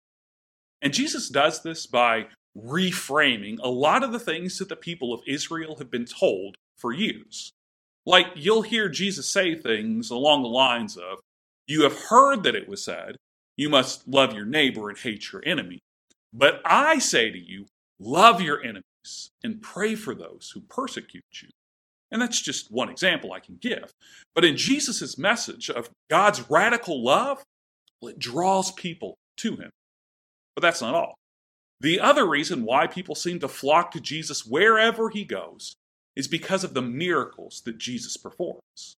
And 0.81 0.93
Jesus 0.93 1.29
does 1.29 1.61
this 1.61 1.85
by 1.85 2.27
reframing 2.57 3.57
a 3.61 3.69
lot 3.69 4.03
of 4.03 4.11
the 4.11 4.19
things 4.19 4.57
that 4.57 4.69
the 4.69 4.75
people 4.75 5.13
of 5.13 5.21
Israel 5.27 5.75
have 5.77 5.91
been 5.91 6.05
told 6.05 6.55
for 6.77 6.91
years. 6.91 7.51
Like 8.05 8.27
you'll 8.35 8.63
hear 8.63 8.89
Jesus 8.89 9.27
say 9.27 9.55
things 9.55 10.09
along 10.09 10.41
the 10.41 10.49
lines 10.49 10.97
of, 10.97 11.19
You 11.67 11.83
have 11.83 11.97
heard 11.97 12.43
that 12.43 12.55
it 12.55 12.67
was 12.67 12.83
said, 12.83 13.17
you 13.57 13.69
must 13.69 14.07
love 14.07 14.33
your 14.33 14.45
neighbor 14.45 14.89
and 14.89 14.97
hate 14.97 15.31
your 15.31 15.41
enemy. 15.43 15.79
But 16.31 16.61
I 16.63 16.99
say 16.99 17.31
to 17.31 17.39
you, 17.39 17.65
love 17.99 18.39
your 18.39 18.61
enemies 18.61 19.31
and 19.43 19.61
pray 19.61 19.95
for 19.95 20.13
those 20.13 20.51
who 20.53 20.61
persecute 20.61 21.23
you. 21.41 21.49
And 22.11 22.21
that's 22.21 22.41
just 22.41 22.71
one 22.71 22.89
example 22.89 23.33
I 23.33 23.39
can 23.39 23.57
give. 23.59 23.91
But 24.33 24.45
in 24.45 24.55
Jesus' 24.57 25.17
message 25.17 25.69
of 25.69 25.89
God's 26.09 26.49
radical 26.49 27.03
love, 27.03 27.43
well, 28.01 28.11
it 28.11 28.19
draws 28.19 28.71
people 28.71 29.15
to 29.37 29.55
him. 29.55 29.69
But 30.55 30.61
that's 30.61 30.81
not 30.81 30.95
all. 30.95 31.15
The 31.79 31.99
other 31.99 32.27
reason 32.27 32.63
why 32.63 32.87
people 32.87 33.13
seem 33.13 33.39
to 33.39 33.47
flock 33.47 33.91
to 33.91 33.99
Jesus 33.99 34.45
wherever 34.45 35.09
he 35.09 35.23
goes 35.23 35.75
is 36.15 36.27
because 36.27 36.63
of 36.63 36.73
the 36.73 36.81
miracles 36.81 37.61
that 37.65 37.77
Jesus 37.77 38.17
performs. 38.17 38.95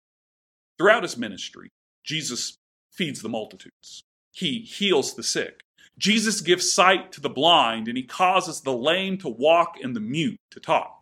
Throughout 0.79 1.03
his 1.03 1.17
ministry, 1.17 1.71
Jesus 2.05 2.55
feeds 2.93 3.21
the 3.21 3.29
multitudes, 3.29 4.03
he 4.33 4.61
heals 4.61 5.15
the 5.15 5.23
sick. 5.23 5.61
Jesus 5.99 6.41
gives 6.41 6.73
sight 6.73 7.11
to 7.13 7.21
the 7.21 7.29
blind, 7.29 7.89
and 7.89 7.97
he 7.97 8.05
causes 8.05 8.61
the 8.61 8.73
lame 8.73 9.19
to 9.19 9.29
walk 9.29 9.77
and 9.83 9.97
the 9.97 10.01
mute 10.01 10.37
to 10.53 10.61
talk. 10.61 10.98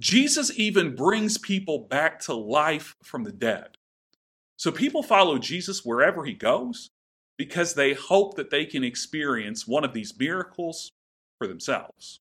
Jesus 0.00 0.58
even 0.58 0.94
brings 0.94 1.38
people 1.38 1.78
back 1.78 2.20
to 2.20 2.34
life 2.34 2.94
from 3.02 3.24
the 3.24 3.32
dead. 3.32 3.76
So 4.56 4.70
people 4.70 5.02
follow 5.02 5.38
Jesus 5.38 5.84
wherever 5.84 6.24
he 6.24 6.34
goes 6.34 6.90
because 7.36 7.74
they 7.74 7.94
hope 7.94 8.36
that 8.36 8.50
they 8.50 8.64
can 8.64 8.84
experience 8.84 9.66
one 9.66 9.84
of 9.84 9.92
these 9.92 10.18
miracles 10.18 10.90
for 11.38 11.46
themselves. 11.46 12.20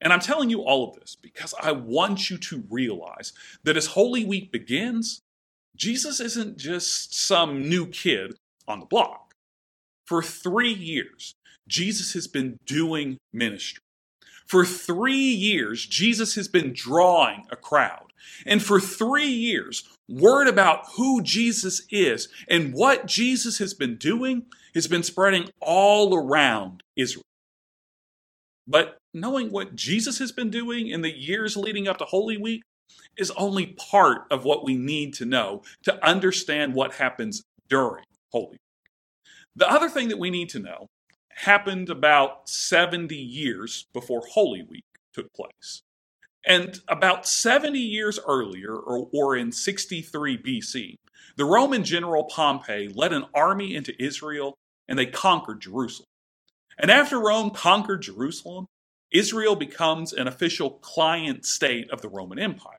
And 0.00 0.12
I'm 0.12 0.20
telling 0.20 0.50
you 0.50 0.60
all 0.60 0.88
of 0.88 0.96
this 0.96 1.16
because 1.20 1.54
I 1.60 1.72
want 1.72 2.28
you 2.28 2.36
to 2.38 2.64
realize 2.68 3.32
that 3.64 3.76
as 3.76 3.86
Holy 3.86 4.24
Week 4.24 4.52
begins, 4.52 5.20
Jesus 5.74 6.20
isn't 6.20 6.58
just 6.58 7.14
some 7.14 7.68
new 7.68 7.86
kid 7.86 8.36
on 8.68 8.80
the 8.80 8.86
block. 8.86 9.34
For 10.06 10.22
three 10.22 10.72
years, 10.72 11.34
Jesus 11.68 12.12
has 12.12 12.26
been 12.26 12.58
doing 12.66 13.18
ministry. 13.32 13.82
For 14.46 14.64
three 14.64 15.14
years, 15.14 15.84
Jesus 15.84 16.34
has 16.36 16.48
been 16.48 16.72
drawing 16.72 17.46
a 17.50 17.56
crowd. 17.56 18.12
And 18.44 18.62
for 18.62 18.80
three 18.80 19.28
years, 19.28 19.88
word 20.08 20.48
about 20.48 20.86
who 20.96 21.22
Jesus 21.22 21.82
is 21.90 22.28
and 22.48 22.72
what 22.72 23.06
Jesus 23.06 23.58
has 23.58 23.74
been 23.74 23.96
doing 23.96 24.46
has 24.74 24.86
been 24.86 25.02
spreading 25.02 25.50
all 25.60 26.14
around 26.14 26.82
Israel. 26.96 27.24
But 28.68 28.98
knowing 29.14 29.50
what 29.50 29.74
Jesus 29.74 30.18
has 30.18 30.32
been 30.32 30.50
doing 30.50 30.88
in 30.88 31.02
the 31.02 31.16
years 31.16 31.56
leading 31.56 31.88
up 31.88 31.98
to 31.98 32.04
Holy 32.04 32.36
Week 32.36 32.62
is 33.16 33.30
only 33.32 33.66
part 33.66 34.26
of 34.30 34.44
what 34.44 34.64
we 34.64 34.76
need 34.76 35.14
to 35.14 35.24
know 35.24 35.62
to 35.84 36.06
understand 36.06 36.74
what 36.74 36.94
happens 36.94 37.42
during 37.68 38.04
Holy 38.32 38.52
Week. 38.52 38.60
The 39.54 39.70
other 39.70 39.88
thing 39.88 40.08
that 40.08 40.18
we 40.18 40.30
need 40.30 40.50
to 40.50 40.58
know 40.58 40.88
happened 41.36 41.90
about 41.90 42.48
70 42.48 43.14
years 43.14 43.86
before 43.92 44.22
Holy 44.32 44.62
Week 44.62 44.84
took 45.12 45.32
place. 45.34 45.82
And 46.46 46.80
about 46.88 47.26
70 47.26 47.78
years 47.78 48.18
earlier, 48.26 48.72
or, 48.72 49.08
or, 49.12 49.36
in 49.36 49.52
63 49.52 50.38
BC, 50.38 50.94
the 51.36 51.44
Roman 51.44 51.84
general 51.84 52.24
Pompey 52.24 52.88
led 52.88 53.12
an 53.12 53.26
army 53.34 53.74
into 53.74 54.00
Israel 54.02 54.54
and 54.88 54.98
they 54.98 55.06
conquered 55.06 55.60
Jerusalem. 55.60 56.06
And 56.78 56.90
after 56.90 57.18
Rome 57.18 57.50
conquered 57.50 58.02
Jerusalem, 58.02 58.66
Israel 59.10 59.56
becomes 59.56 60.12
an 60.12 60.28
official 60.28 60.70
client 60.70 61.44
state 61.44 61.90
of 61.90 62.00
the 62.00 62.08
Roman 62.08 62.38
Empire. 62.38 62.78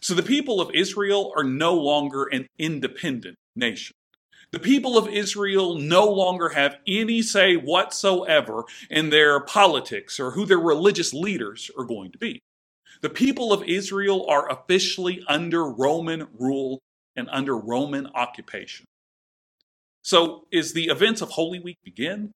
So 0.00 0.14
the 0.14 0.22
people 0.22 0.60
of 0.60 0.70
Israel 0.72 1.32
are 1.36 1.44
no 1.44 1.74
longer 1.74 2.24
an 2.24 2.46
independent 2.58 3.36
nation. 3.54 3.94
The 4.52 4.58
people 4.58 4.98
of 4.98 5.08
Israel 5.08 5.78
no 5.78 6.06
longer 6.06 6.50
have 6.50 6.76
any 6.86 7.22
say 7.22 7.56
whatsoever 7.56 8.64
in 8.90 9.08
their 9.08 9.40
politics 9.40 10.20
or 10.20 10.32
who 10.32 10.44
their 10.44 10.58
religious 10.58 11.14
leaders 11.14 11.70
are 11.76 11.84
going 11.84 12.12
to 12.12 12.18
be. 12.18 12.42
The 13.00 13.08
people 13.08 13.52
of 13.52 13.64
Israel 13.64 14.26
are 14.28 14.50
officially 14.50 15.24
under 15.26 15.64
Roman 15.64 16.28
rule 16.38 16.80
and 17.16 17.28
under 17.30 17.56
Roman 17.56 18.06
occupation. 18.14 18.84
So, 20.02 20.44
as 20.52 20.72
the 20.72 20.86
events 20.86 21.22
of 21.22 21.30
Holy 21.30 21.58
Week 21.58 21.78
begin, 21.82 22.32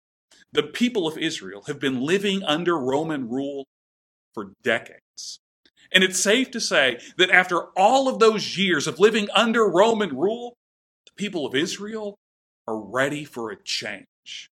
the 0.53 0.63
people 0.63 1.07
of 1.07 1.19
Israel 1.19 1.65
have 1.67 1.79
been 1.79 2.01
living 2.01 2.43
under 2.45 2.79
Roman 2.79 3.29
rule 3.29 3.67
for 4.33 4.53
decades. 4.63 5.39
And 5.93 6.03
it's 6.03 6.19
safe 6.21 6.51
to 6.53 6.61
say 6.61 6.99
that 7.19 7.31
after 7.31 7.65
all 7.77 8.09
of 8.09 8.19
those 8.19 8.57
years 8.57 8.87
of 8.87 8.99
living 8.99 9.29
under 9.35 9.69
Roman 9.69 10.17
rule, 10.17 10.55
people 11.17 11.47
of 11.47 11.55
Israel 11.55 12.17
are 12.69 12.79
ready 12.79 13.25
for 13.25 13.51
a 13.51 13.63
change. 13.63 14.49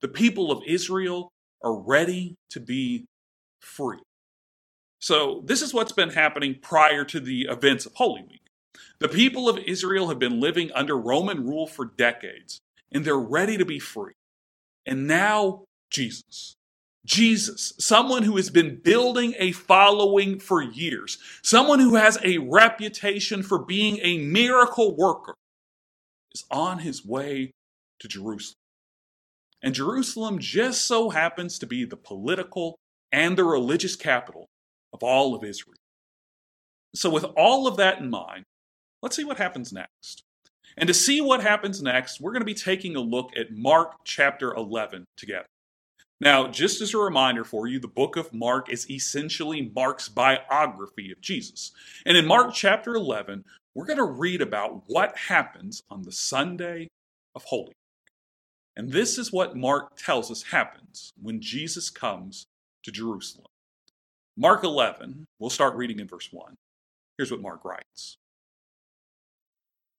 The 0.00 0.08
people 0.08 0.50
of 0.50 0.62
Israel 0.66 1.30
are 1.62 1.78
ready 1.78 2.36
to 2.50 2.60
be 2.60 3.06
free. 3.60 4.00
So, 5.00 5.42
this 5.44 5.62
is 5.62 5.74
what's 5.74 5.92
been 5.92 6.10
happening 6.10 6.56
prior 6.60 7.04
to 7.06 7.20
the 7.20 7.42
events 7.42 7.86
of 7.86 7.94
Holy 7.94 8.22
Week. 8.22 8.40
The 9.00 9.08
people 9.08 9.48
of 9.48 9.58
Israel 9.58 10.08
have 10.08 10.18
been 10.18 10.40
living 10.40 10.70
under 10.74 10.96
Roman 10.96 11.46
rule 11.46 11.66
for 11.66 11.84
decades, 11.86 12.60
and 12.92 13.04
they're 13.04 13.18
ready 13.18 13.56
to 13.56 13.64
be 13.64 13.78
free. 13.78 14.14
And 14.86 15.06
now, 15.06 15.64
Jesus. 15.90 16.54
Jesus, 17.04 17.72
someone 17.80 18.22
who 18.22 18.36
has 18.36 18.48
been 18.48 18.76
building 18.76 19.34
a 19.38 19.50
following 19.52 20.38
for 20.38 20.62
years, 20.62 21.18
someone 21.42 21.80
who 21.80 21.96
has 21.96 22.16
a 22.22 22.38
reputation 22.38 23.42
for 23.42 23.58
being 23.58 23.98
a 24.02 24.18
miracle 24.18 24.96
worker, 24.96 25.34
is 26.34 26.44
on 26.50 26.80
his 26.80 27.04
way 27.04 27.50
to 28.00 28.08
Jerusalem. 28.08 28.56
And 29.62 29.74
Jerusalem 29.74 30.38
just 30.38 30.84
so 30.84 31.10
happens 31.10 31.58
to 31.58 31.66
be 31.66 31.84
the 31.84 31.96
political 31.96 32.76
and 33.12 33.36
the 33.36 33.44
religious 33.44 33.94
capital 33.94 34.46
of 34.92 35.02
all 35.02 35.34
of 35.34 35.44
Israel. 35.44 35.76
So, 36.94 37.08
with 37.10 37.24
all 37.36 37.66
of 37.66 37.76
that 37.76 37.98
in 38.00 38.10
mind, 38.10 38.44
let's 39.02 39.16
see 39.16 39.24
what 39.24 39.38
happens 39.38 39.72
next. 39.72 40.22
And 40.76 40.86
to 40.88 40.94
see 40.94 41.20
what 41.20 41.42
happens 41.42 41.82
next, 41.82 42.20
we're 42.20 42.32
going 42.32 42.42
to 42.42 42.46
be 42.46 42.54
taking 42.54 42.96
a 42.96 43.00
look 43.00 43.30
at 43.36 43.52
Mark 43.52 43.96
chapter 44.04 44.54
11 44.54 45.04
together. 45.16 45.46
Now, 46.20 46.46
just 46.46 46.80
as 46.80 46.94
a 46.94 46.98
reminder 46.98 47.44
for 47.44 47.66
you, 47.66 47.80
the 47.80 47.88
book 47.88 48.16
of 48.16 48.32
Mark 48.32 48.70
is 48.70 48.88
essentially 48.88 49.72
Mark's 49.74 50.08
biography 50.08 51.10
of 51.10 51.20
Jesus. 51.20 51.72
And 52.06 52.16
in 52.16 52.26
Mark 52.26 52.54
chapter 52.54 52.94
11, 52.94 53.44
we're 53.74 53.86
going 53.86 53.98
to 53.98 54.04
read 54.04 54.42
about 54.42 54.82
what 54.86 55.16
happens 55.16 55.82
on 55.90 56.02
the 56.02 56.12
Sunday 56.12 56.88
of 57.34 57.44
Holy 57.44 57.68
Week. 57.68 57.76
And 58.76 58.90
this 58.90 59.18
is 59.18 59.32
what 59.32 59.56
Mark 59.56 59.96
tells 59.96 60.30
us 60.30 60.44
happens 60.44 61.12
when 61.20 61.40
Jesus 61.40 61.90
comes 61.90 62.46
to 62.84 62.90
Jerusalem. 62.90 63.46
Mark 64.36 64.64
11, 64.64 65.26
we'll 65.38 65.50
start 65.50 65.74
reading 65.74 66.00
in 66.00 66.08
verse 66.08 66.28
1. 66.32 66.54
Here's 67.18 67.30
what 67.30 67.42
Mark 67.42 67.64
writes 67.64 68.16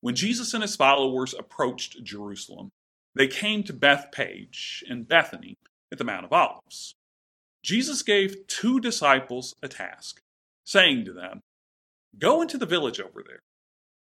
when 0.03 0.15
Jesus 0.15 0.53
and 0.53 0.62
his 0.62 0.75
followers 0.75 1.34
approached 1.34 2.03
Jerusalem, 2.03 2.72
they 3.15 3.25
came 3.25 3.63
to 3.63 3.74
Bethpage 3.74 4.84
and 4.89 5.08
Bethany 5.08 5.56
at 5.94 5.98
the 5.98 6.03
Mount 6.03 6.25
of 6.25 6.34
Olives. 6.34 6.94
Jesus 7.63 8.01
gave 8.01 8.46
two 8.48 8.82
disciples 8.82 9.56
a 9.63 9.70
task, 9.70 10.20
saying 10.65 11.06
to 11.06 11.13
them, 11.13 11.39
Go 12.20 12.42
into 12.42 12.58
the 12.58 12.65
village 12.65 13.00
over 13.00 13.24
there. 13.25 13.39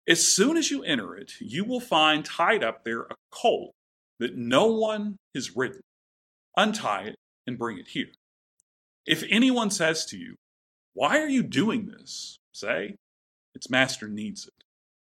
As 0.09 0.27
soon 0.27 0.57
as 0.57 0.71
you 0.71 0.83
enter 0.83 1.17
it, 1.17 1.35
you 1.41 1.65
will 1.65 1.81
find 1.81 2.25
tied 2.25 2.65
up 2.65 2.85
there 2.85 3.03
a 3.03 3.15
colt 3.31 3.73
that 4.19 4.37
no 4.37 4.67
one 4.67 5.17
has 5.35 5.57
ridden. 5.57 5.81
Untie 6.57 7.05
it 7.05 7.17
and 7.47 7.59
bring 7.59 7.79
it 7.79 7.89
here. 7.89 8.11
If 9.07 9.25
anyone 9.29 9.71
says 9.71 10.05
to 10.07 10.19
you, 10.19 10.37
Why 10.95 11.21
are 11.21 11.29
you 11.29 11.43
doing 11.43 11.87
this? 11.87 12.39
say, 12.53 12.97
Its 13.55 13.71
master 13.71 14.09
needs 14.09 14.47
it 14.47 14.63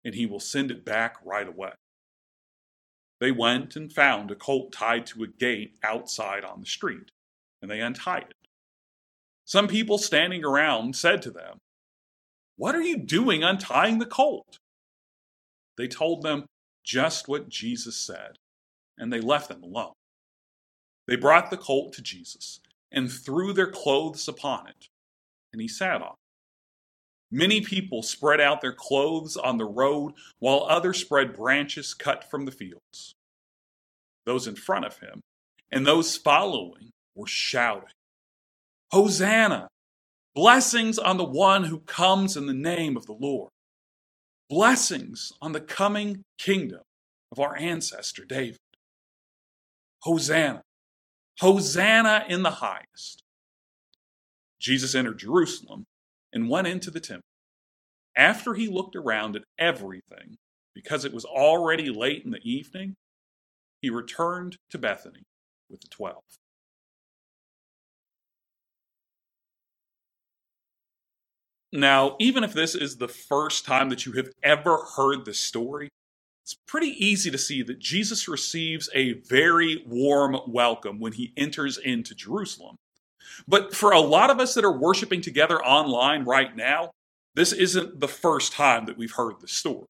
and 0.06 0.14
he 0.14 0.24
will 0.24 0.40
send 0.40 0.70
it 0.70 0.84
back 0.84 1.16
right 1.24 1.48
away. 1.48 1.72
They 3.20 3.32
went 3.32 3.74
and 3.74 3.92
found 3.92 4.30
a 4.30 4.36
colt 4.36 4.72
tied 4.72 5.04
to 5.06 5.24
a 5.24 5.26
gate 5.26 5.74
outside 5.82 6.44
on 6.44 6.60
the 6.60 6.66
street, 6.66 7.10
and 7.60 7.68
they 7.68 7.80
untied 7.80 8.26
it. 8.30 8.48
Some 9.44 9.66
people 9.66 9.98
standing 9.98 10.44
around 10.44 10.94
said 10.94 11.22
to 11.22 11.32
them, 11.32 11.58
What 12.56 12.76
are 12.76 12.82
you 12.82 12.98
doing 12.98 13.42
untying 13.42 13.98
the 13.98 14.06
colt? 14.06 14.58
They 15.78 15.88
told 15.88 16.22
them 16.22 16.46
just 16.84 17.28
what 17.28 17.48
Jesus 17.48 17.96
said, 17.96 18.38
and 18.98 19.12
they 19.12 19.20
left 19.20 19.48
them 19.48 19.62
alone. 19.62 19.92
they 21.08 21.16
brought 21.16 21.50
the 21.50 21.56
colt 21.58 21.92
to 21.94 22.02
Jesus 22.02 22.60
and 22.92 23.10
threw 23.12 23.52
their 23.52 23.70
clothes 23.70 24.28
upon 24.28 24.68
it, 24.68 24.88
and 25.52 25.62
he 25.62 25.68
sat 25.68 26.02
on 26.02 26.08
it. 26.08 26.30
Many 27.30 27.60
people 27.62 28.02
spread 28.02 28.40
out 28.40 28.60
their 28.62 28.74
clothes 28.74 29.36
on 29.36 29.58
the 29.58 29.66
road, 29.66 30.14
while 30.38 30.66
others 30.68 31.00
spread 31.00 31.34
branches 31.36 31.94
cut 31.94 32.30
from 32.30 32.46
the 32.46 32.52
fields. 32.52 33.14
Those 34.26 34.46
in 34.46 34.56
front 34.56 34.86
of 34.86 34.98
him 34.98 35.20
and 35.72 35.86
those 35.86 36.16
following 36.16 36.90
were 37.16 37.26
shouting, 37.26 37.90
Hosanna! 38.92 39.68
Blessings 40.34 40.98
on 40.98 41.18
the 41.18 41.24
one 41.24 41.64
who 41.64 41.80
comes 41.80 42.36
in 42.36 42.46
the 42.46 42.54
name 42.54 42.96
of 42.96 43.06
the 43.06 43.14
Lord. 43.14 43.50
Blessings 44.48 45.32
on 45.42 45.52
the 45.52 45.60
coming 45.60 46.22
kingdom 46.38 46.82
of 47.32 47.40
our 47.40 47.56
ancestor 47.56 48.24
David. 48.24 48.58
Hosanna! 50.02 50.62
Hosanna 51.40 52.24
in 52.28 52.42
the 52.42 52.50
highest. 52.50 53.22
Jesus 54.60 54.94
entered 54.94 55.18
Jerusalem 55.18 55.84
and 56.32 56.48
went 56.48 56.68
into 56.68 56.90
the 56.90 57.00
temple. 57.00 57.24
After 58.16 58.54
he 58.54 58.68
looked 58.68 58.96
around 58.96 59.36
at 59.36 59.42
everything, 59.58 60.36
because 60.74 61.04
it 61.04 61.12
was 61.12 61.24
already 61.24 61.90
late 61.90 62.24
in 62.24 62.30
the 62.30 62.40
evening, 62.42 62.94
he 63.82 63.90
returned 63.90 64.56
to 64.70 64.78
Bethany 64.78 65.24
with 65.68 65.80
the 65.80 65.88
twelve. 65.88 66.22
Now, 71.76 72.16
even 72.18 72.42
if 72.42 72.54
this 72.54 72.74
is 72.74 72.96
the 72.96 73.08
first 73.08 73.66
time 73.66 73.90
that 73.90 74.06
you 74.06 74.12
have 74.12 74.30
ever 74.42 74.78
heard 74.96 75.24
this 75.24 75.38
story, 75.38 75.90
it's 76.42 76.56
pretty 76.66 76.94
easy 77.04 77.30
to 77.30 77.36
see 77.36 77.62
that 77.64 77.78
Jesus 77.78 78.28
receives 78.28 78.88
a 78.94 79.14
very 79.14 79.84
warm 79.86 80.38
welcome 80.46 80.98
when 80.98 81.12
he 81.12 81.34
enters 81.36 81.76
into 81.76 82.14
Jerusalem. 82.14 82.76
But 83.46 83.74
for 83.74 83.92
a 83.92 84.00
lot 84.00 84.30
of 84.30 84.40
us 84.40 84.54
that 84.54 84.64
are 84.64 84.78
worshiping 84.78 85.20
together 85.20 85.62
online 85.62 86.24
right 86.24 86.56
now, 86.56 86.92
this 87.34 87.52
isn't 87.52 88.00
the 88.00 88.08
first 88.08 88.54
time 88.54 88.86
that 88.86 88.96
we've 88.96 89.12
heard 89.12 89.40
this 89.42 89.52
story. 89.52 89.84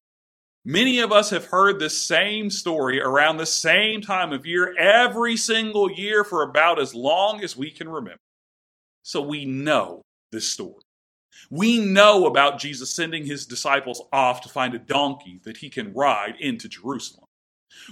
Many 0.65 0.99
of 0.99 1.13
us 1.13 1.29
have 1.29 1.45
heard 1.45 1.79
this 1.79 1.97
same 1.97 2.49
story 2.49 2.99
around 2.99 3.37
the 3.37 3.45
same 3.45 4.01
time 4.01 4.33
of 4.33 4.45
year 4.45 4.75
every 4.77 5.37
single 5.37 5.89
year 5.89 6.25
for 6.25 6.43
about 6.43 6.81
as 6.81 6.93
long 6.93 7.41
as 7.41 7.55
we 7.55 7.71
can 7.71 7.87
remember. 7.87 8.19
So 9.03 9.21
we 9.21 9.45
know 9.45 10.01
this 10.33 10.51
story. 10.51 10.81
We 11.49 11.79
know 11.79 12.25
about 12.25 12.59
Jesus 12.59 12.93
sending 12.93 13.25
his 13.25 13.45
disciples 13.45 14.01
off 14.11 14.41
to 14.41 14.49
find 14.49 14.73
a 14.73 14.79
donkey 14.79 15.39
that 15.43 15.57
he 15.57 15.69
can 15.69 15.93
ride 15.93 16.35
into 16.39 16.67
Jerusalem. 16.67 17.25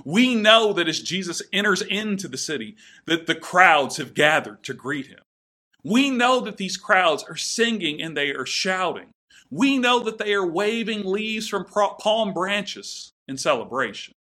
We 0.04 0.36
know 0.36 0.74
that 0.74 0.88
as 0.88 1.02
Jesus 1.02 1.42
enters 1.54 1.82
into 1.82 2.28
the 2.28 2.38
city, 2.38 2.76
that 3.06 3.28
the 3.28 3.36
crowds 3.36 3.98
have 3.98 4.14
gathered 4.14 4.64
to 4.64 4.74
greet 4.74 5.08
him. 5.08 5.20
We 5.84 6.10
know 6.10 6.42
that 6.42 6.58
these 6.58 6.78
crowds 6.78 7.24
are 7.30 7.36
singing 7.36 8.02
and 8.02 8.18
they 8.18 8.32
are 8.32 8.46
shouting. 8.46 9.10
We 9.52 9.78
know 9.78 10.00
that 10.00 10.18
they 10.18 10.34
are 10.34 10.46
waving 10.46 11.06
leaves 11.06 11.48
from 11.48 11.66
palm 11.66 12.34
branches 12.34 13.12
in 13.28 13.38
celebration. 13.38 14.16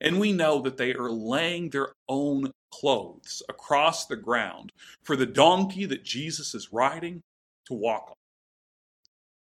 And 0.00 0.18
we 0.18 0.32
know 0.32 0.60
that 0.62 0.76
they 0.76 0.94
are 0.94 1.10
laying 1.10 1.70
their 1.70 1.92
own 2.08 2.50
clothes 2.72 3.42
across 3.48 4.06
the 4.06 4.16
ground 4.16 4.72
for 5.02 5.14
the 5.14 5.26
donkey 5.26 5.86
that 5.86 6.04
Jesus 6.04 6.54
is 6.54 6.72
riding 6.72 7.20
to 7.66 7.74
walk 7.74 8.06
on 8.08 8.14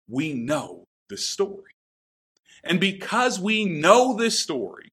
we 0.10 0.34
know 0.34 0.86
the 1.10 1.18
story. 1.18 1.74
And 2.64 2.80
because 2.80 3.40
we 3.40 3.66
know 3.66 4.16
this 4.16 4.40
story, 4.40 4.92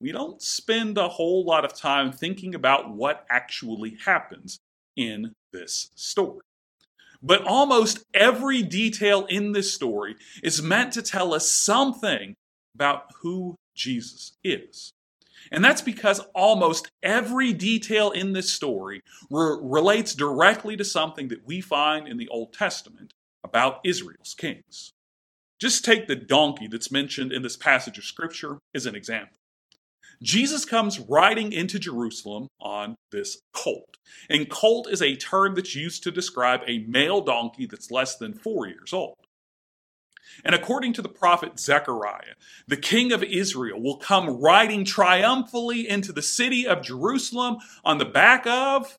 we 0.00 0.12
don't 0.12 0.42
spend 0.42 0.98
a 0.98 1.08
whole 1.08 1.44
lot 1.44 1.64
of 1.64 1.74
time 1.74 2.12
thinking 2.12 2.54
about 2.54 2.90
what 2.94 3.24
actually 3.30 3.96
happens 4.04 4.60
in 4.96 5.32
this 5.52 5.90
story. 5.94 6.40
But 7.22 7.44
almost 7.44 8.04
every 8.14 8.62
detail 8.62 9.26
in 9.26 9.52
this 9.52 9.72
story 9.72 10.16
is 10.42 10.62
meant 10.62 10.92
to 10.92 11.02
tell 11.02 11.34
us 11.34 11.50
something 11.50 12.34
about 12.74 13.10
who 13.22 13.56
Jesus 13.74 14.36
is. 14.44 14.92
And 15.50 15.64
that's 15.64 15.82
because 15.82 16.20
almost 16.34 16.90
every 17.02 17.52
detail 17.52 18.10
in 18.10 18.34
this 18.34 18.50
story 18.50 19.00
re- 19.30 19.58
relates 19.60 20.14
directly 20.14 20.76
to 20.76 20.84
something 20.84 21.28
that 21.28 21.46
we 21.46 21.60
find 21.60 22.06
in 22.06 22.18
the 22.18 22.28
Old 22.28 22.52
Testament 22.52 23.14
about 23.44 23.80
Israel's 23.84 24.34
kings. 24.36 24.92
Just 25.60 25.84
take 25.84 26.06
the 26.06 26.16
donkey 26.16 26.68
that's 26.68 26.92
mentioned 26.92 27.32
in 27.32 27.42
this 27.42 27.56
passage 27.56 27.98
of 27.98 28.04
scripture 28.04 28.58
as 28.74 28.86
an 28.86 28.94
example. 28.94 29.36
Jesus 30.22 30.64
comes 30.64 30.98
riding 30.98 31.52
into 31.52 31.78
Jerusalem 31.78 32.48
on 32.60 32.96
this 33.12 33.40
colt. 33.52 33.96
And 34.28 34.50
colt 34.50 34.88
is 34.88 35.02
a 35.02 35.16
term 35.16 35.54
that's 35.54 35.76
used 35.76 36.02
to 36.04 36.10
describe 36.10 36.60
a 36.66 36.80
male 36.80 37.20
donkey 37.20 37.66
that's 37.66 37.90
less 37.90 38.16
than 38.16 38.34
four 38.34 38.66
years 38.66 38.92
old. 38.92 39.16
And 40.44 40.54
according 40.54 40.92
to 40.94 41.02
the 41.02 41.08
prophet 41.08 41.58
Zechariah, 41.58 42.34
the 42.66 42.76
king 42.76 43.12
of 43.12 43.22
Israel 43.22 43.80
will 43.80 43.96
come 43.96 44.40
riding 44.40 44.84
triumphantly 44.84 45.88
into 45.88 46.12
the 46.12 46.22
city 46.22 46.66
of 46.66 46.82
Jerusalem 46.82 47.58
on 47.84 47.98
the 47.98 48.04
back 48.04 48.46
of 48.46 48.98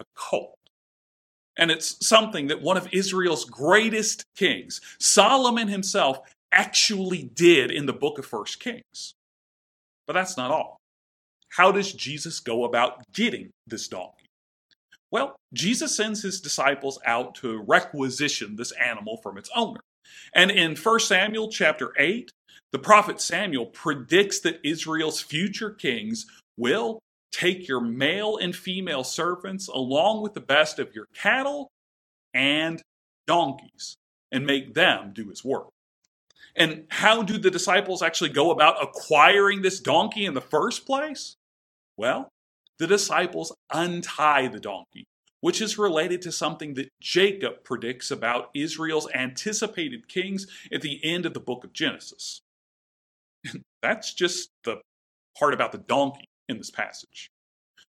a 0.00 0.04
colt. 0.14 0.58
And 1.56 1.70
it's 1.70 2.04
something 2.06 2.48
that 2.48 2.62
one 2.62 2.76
of 2.76 2.88
Israel's 2.92 3.44
greatest 3.44 4.24
kings, 4.36 4.80
Solomon 4.98 5.68
himself, 5.68 6.18
actually 6.52 7.30
did 7.34 7.70
in 7.70 7.86
the 7.86 7.92
book 7.92 8.18
of 8.18 8.26
First 8.26 8.60
Kings. 8.60 9.14
But 10.06 10.14
that's 10.14 10.36
not 10.36 10.50
all. 10.50 10.78
How 11.50 11.70
does 11.70 11.92
Jesus 11.92 12.40
go 12.40 12.64
about 12.64 13.02
getting 13.12 13.50
this 13.66 13.88
donkey? 13.88 14.26
Well, 15.10 15.36
Jesus 15.52 15.96
sends 15.96 16.22
his 16.22 16.40
disciples 16.40 16.98
out 17.06 17.36
to 17.36 17.62
requisition 17.62 18.56
this 18.56 18.72
animal 18.72 19.18
from 19.18 19.38
its 19.38 19.50
owner. 19.54 19.80
And 20.34 20.50
in 20.50 20.74
1 20.74 21.00
Samuel 21.00 21.48
chapter 21.48 21.92
8, 21.96 22.32
the 22.72 22.78
prophet 22.80 23.20
Samuel 23.20 23.66
predicts 23.66 24.40
that 24.40 24.58
Israel's 24.64 25.20
future 25.20 25.70
kings 25.70 26.26
will 26.56 26.98
Take 27.34 27.66
your 27.66 27.80
male 27.80 28.36
and 28.36 28.54
female 28.54 29.02
servants 29.02 29.66
along 29.66 30.22
with 30.22 30.34
the 30.34 30.40
best 30.40 30.78
of 30.78 30.94
your 30.94 31.06
cattle 31.16 31.72
and 32.32 32.80
donkeys 33.26 33.96
and 34.30 34.46
make 34.46 34.74
them 34.74 35.10
do 35.12 35.30
his 35.30 35.44
work. 35.44 35.66
And 36.54 36.84
how 36.90 37.24
do 37.24 37.36
the 37.36 37.50
disciples 37.50 38.02
actually 38.02 38.30
go 38.30 38.52
about 38.52 38.80
acquiring 38.80 39.62
this 39.62 39.80
donkey 39.80 40.26
in 40.26 40.34
the 40.34 40.40
first 40.40 40.86
place? 40.86 41.34
Well, 41.96 42.28
the 42.78 42.86
disciples 42.86 43.52
untie 43.72 44.46
the 44.46 44.60
donkey, 44.60 45.04
which 45.40 45.60
is 45.60 45.76
related 45.76 46.22
to 46.22 46.30
something 46.30 46.74
that 46.74 46.90
Jacob 47.00 47.64
predicts 47.64 48.12
about 48.12 48.50
Israel's 48.54 49.10
anticipated 49.12 50.06
kings 50.06 50.46
at 50.72 50.82
the 50.82 51.00
end 51.02 51.26
of 51.26 51.34
the 51.34 51.40
book 51.40 51.64
of 51.64 51.72
Genesis. 51.72 52.42
That's 53.82 54.14
just 54.14 54.50
the 54.62 54.82
part 55.36 55.52
about 55.52 55.72
the 55.72 55.78
donkey 55.78 56.28
in 56.48 56.58
this 56.58 56.70
passage. 56.70 57.30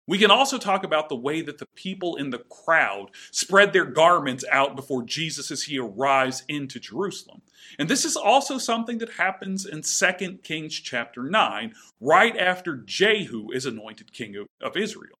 We 0.05 0.17
can 0.17 0.31
also 0.31 0.57
talk 0.57 0.83
about 0.83 1.07
the 1.07 1.15
way 1.15 1.41
that 1.41 1.59
the 1.59 1.67
people 1.75 2.17
in 2.17 2.29
the 2.29 2.39
crowd 2.39 3.11
spread 3.31 3.71
their 3.71 3.85
garments 3.85 4.43
out 4.51 4.75
before 4.75 5.03
Jesus 5.03 5.49
as 5.49 5.63
he 5.63 5.79
arrives 5.79 6.43
into 6.49 6.79
Jerusalem. 6.79 7.41
And 7.79 7.89
this 7.89 8.03
is 8.03 8.17
also 8.17 8.57
something 8.57 8.97
that 8.97 9.13
happens 9.13 9.65
in 9.65 9.81
2 9.81 10.39
Kings 10.43 10.75
chapter 10.75 11.23
9, 11.23 11.73
right 12.01 12.37
after 12.37 12.77
Jehu 12.77 13.51
is 13.51 13.65
anointed 13.65 14.11
king 14.11 14.35
of, 14.35 14.47
of 14.61 14.75
Israel. 14.75 15.17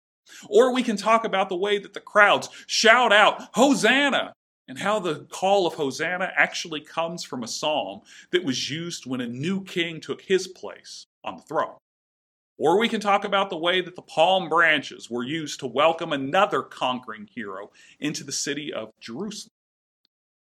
Or 0.50 0.74
we 0.74 0.84
can 0.84 0.98
talk 0.98 1.24
about 1.24 1.48
the 1.48 1.56
way 1.56 1.78
that 1.78 1.94
the 1.94 2.02
crowds 2.02 2.50
shout 2.68 3.14
out, 3.14 3.50
Hosanna! 3.54 4.34
And 4.68 4.80
how 4.80 5.00
the 5.00 5.26
call 5.30 5.68
of 5.68 5.74
Hosanna 5.74 6.32
actually 6.38 6.80
comes 6.80 7.24
from 7.24 7.44
a 7.44 7.50
psalm 7.50 8.02
that 8.32 8.46
was 8.46 8.70
used 8.70 9.06
when 9.06 9.20
a 9.20 9.28
new 9.28 9.62
king 9.64 10.00
took 10.00 10.22
his 10.22 10.48
place 10.48 11.06
on 11.26 11.36
the 11.36 11.44
throne. 11.44 11.76
Or 12.58 12.78
we 12.78 12.88
can 12.88 13.02
talk 13.02 13.26
about 13.26 13.50
the 13.50 13.58
way 13.58 13.82
that 13.82 13.96
the 13.96 14.02
palm 14.02 14.48
branches 14.48 15.10
were 15.10 15.24
used 15.24 15.60
to 15.60 15.68
welcome 15.68 16.14
another 16.14 16.62
conquering 16.62 17.28
hero 17.34 17.72
into 18.00 18.24
the 18.24 18.32
city 18.32 18.72
of 18.72 18.92
Jerusalem. 19.02 19.52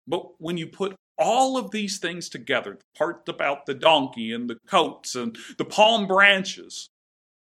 But 0.09 0.41
when 0.41 0.57
you 0.57 0.67
put 0.67 0.97
all 1.17 1.57
of 1.57 1.71
these 1.71 1.99
things 1.99 2.29
together, 2.29 2.73
the 2.73 2.99
part 2.99 3.29
about 3.29 3.67
the 3.67 3.75
donkey 3.75 4.33
and 4.33 4.51
the 4.51 4.59
coats 4.67 5.15
and 5.15 5.39
the 5.59 5.65
palm 5.65 6.07
branches, 6.07 6.89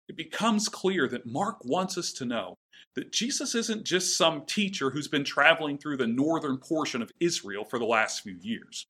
it 0.08 0.16
becomes 0.16 0.68
clear 0.68 1.08
that 1.08 1.26
Mark 1.26 1.64
wants 1.64 1.96
us 1.96 2.12
to 2.14 2.24
know 2.24 2.56
that 2.94 3.12
Jesus 3.12 3.54
isn't 3.54 3.84
just 3.84 4.18
some 4.18 4.44
teacher 4.44 4.90
who's 4.90 5.08
been 5.08 5.24
traveling 5.24 5.78
through 5.78 5.96
the 5.96 6.06
northern 6.06 6.58
portion 6.58 7.00
of 7.00 7.12
Israel 7.20 7.64
for 7.64 7.78
the 7.78 7.84
last 7.84 8.22
few 8.22 8.36
years. 8.40 8.86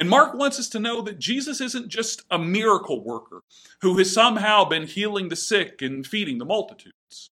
And 0.00 0.08
Mark 0.08 0.32
wants 0.32 0.58
us 0.58 0.70
to 0.70 0.80
know 0.80 1.02
that 1.02 1.18
Jesus 1.18 1.60
isn't 1.60 1.88
just 1.88 2.24
a 2.30 2.38
miracle 2.38 3.04
worker 3.04 3.42
who 3.82 3.98
has 3.98 4.10
somehow 4.10 4.64
been 4.64 4.86
healing 4.86 5.28
the 5.28 5.36
sick 5.36 5.82
and 5.82 6.06
feeding 6.06 6.38
the 6.38 6.46
multitudes. 6.46 7.28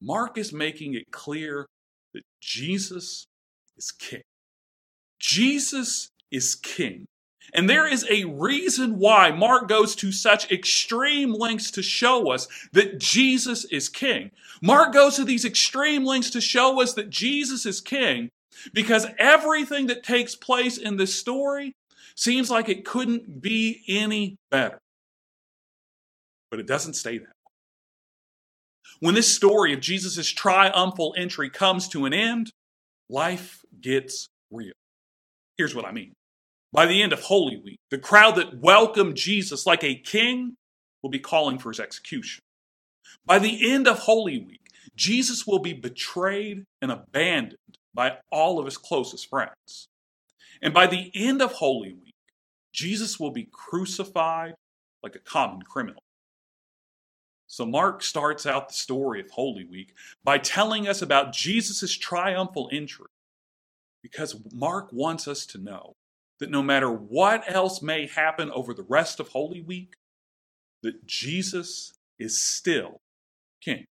Mark 0.00 0.38
is 0.38 0.52
making 0.52 0.94
it 0.94 1.10
clear 1.10 1.66
that 2.14 2.22
Jesus 2.40 3.26
is 3.76 3.90
king. 3.90 4.22
Jesus 5.18 6.10
is 6.30 6.54
king. 6.54 7.06
And 7.52 7.68
there 7.68 7.86
is 7.86 8.06
a 8.08 8.26
reason 8.26 9.00
why 9.00 9.32
Mark 9.32 9.66
goes 9.68 9.96
to 9.96 10.12
such 10.12 10.52
extreme 10.52 11.32
lengths 11.32 11.72
to 11.72 11.82
show 11.82 12.30
us 12.30 12.46
that 12.72 13.00
Jesus 13.00 13.64
is 13.64 13.88
king. 13.88 14.30
Mark 14.62 14.92
goes 14.92 15.16
to 15.16 15.24
these 15.24 15.44
extreme 15.44 16.04
lengths 16.04 16.30
to 16.30 16.40
show 16.40 16.80
us 16.80 16.94
that 16.94 17.10
Jesus 17.10 17.66
is 17.66 17.80
king 17.80 18.30
because 18.72 19.06
everything 19.18 19.86
that 19.88 20.02
takes 20.02 20.34
place 20.34 20.78
in 20.78 20.96
this 20.96 21.14
story 21.14 21.72
seems 22.16 22.50
like 22.50 22.68
it 22.68 22.84
couldn't 22.84 23.40
be 23.40 23.82
any 23.88 24.36
better. 24.50 24.78
But 26.50 26.60
it 26.60 26.66
doesn't 26.66 26.94
stay 26.94 27.18
that 27.18 27.24
way. 27.24 27.32
When 29.00 29.14
this 29.14 29.34
story 29.34 29.72
of 29.72 29.80
Jesus' 29.80 30.28
triumphal 30.28 31.14
entry 31.16 31.48
comes 31.48 31.88
to 31.88 32.04
an 32.04 32.12
end, 32.12 32.50
life 33.08 33.64
gets 33.80 34.28
real. 34.50 34.72
Here's 35.56 35.74
what 35.74 35.86
I 35.86 35.92
mean. 35.92 36.12
By 36.72 36.86
the 36.86 37.02
end 37.02 37.12
of 37.12 37.20
Holy 37.20 37.56
Week, 37.56 37.78
the 37.90 37.98
crowd 37.98 38.36
that 38.36 38.58
welcomed 38.60 39.16
Jesus 39.16 39.66
like 39.66 39.82
a 39.82 39.94
king 39.94 40.54
will 41.02 41.10
be 41.10 41.18
calling 41.18 41.58
for 41.58 41.70
his 41.70 41.80
execution. 41.80 42.40
By 43.24 43.38
the 43.38 43.70
end 43.72 43.88
of 43.88 43.98
Holy 44.00 44.38
Week, 44.38 44.59
Jesus 45.00 45.46
will 45.46 45.60
be 45.60 45.72
betrayed 45.72 46.66
and 46.82 46.92
abandoned 46.92 47.56
by 47.94 48.18
all 48.30 48.58
of 48.58 48.66
his 48.66 48.76
closest 48.76 49.30
friends. 49.30 49.88
And 50.60 50.74
by 50.74 50.86
the 50.86 51.10
end 51.14 51.40
of 51.40 51.52
Holy 51.52 51.94
Week, 51.94 52.12
Jesus 52.74 53.18
will 53.18 53.30
be 53.30 53.48
crucified 53.50 54.56
like 55.02 55.16
a 55.16 55.20
common 55.20 55.62
criminal. 55.62 56.02
So, 57.46 57.64
Mark 57.64 58.02
starts 58.02 58.44
out 58.44 58.68
the 58.68 58.74
story 58.74 59.20
of 59.20 59.30
Holy 59.30 59.64
Week 59.64 59.94
by 60.22 60.36
telling 60.36 60.86
us 60.86 61.00
about 61.00 61.32
Jesus' 61.32 61.96
triumphal 61.96 62.68
entry 62.70 63.06
because 64.02 64.36
Mark 64.52 64.92
wants 64.92 65.26
us 65.26 65.46
to 65.46 65.58
know 65.58 65.94
that 66.40 66.50
no 66.50 66.62
matter 66.62 66.90
what 66.90 67.42
else 67.50 67.80
may 67.80 68.06
happen 68.06 68.50
over 68.50 68.74
the 68.74 68.86
rest 68.86 69.18
of 69.18 69.28
Holy 69.28 69.62
Week, 69.62 69.94
that 70.82 71.06
Jesus 71.06 71.94
is 72.18 72.38
still 72.38 73.00
king. 73.62 73.86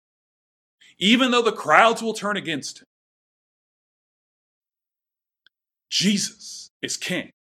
Even 1.00 1.32
though 1.32 1.42
the 1.42 1.52
crowds 1.52 2.04
will 2.04 2.14
turn 2.14 2.38
against 2.38 2.80
him, 2.80 2.86
Jesus 5.90 6.70
is 6.82 6.98
king. 6.98 7.32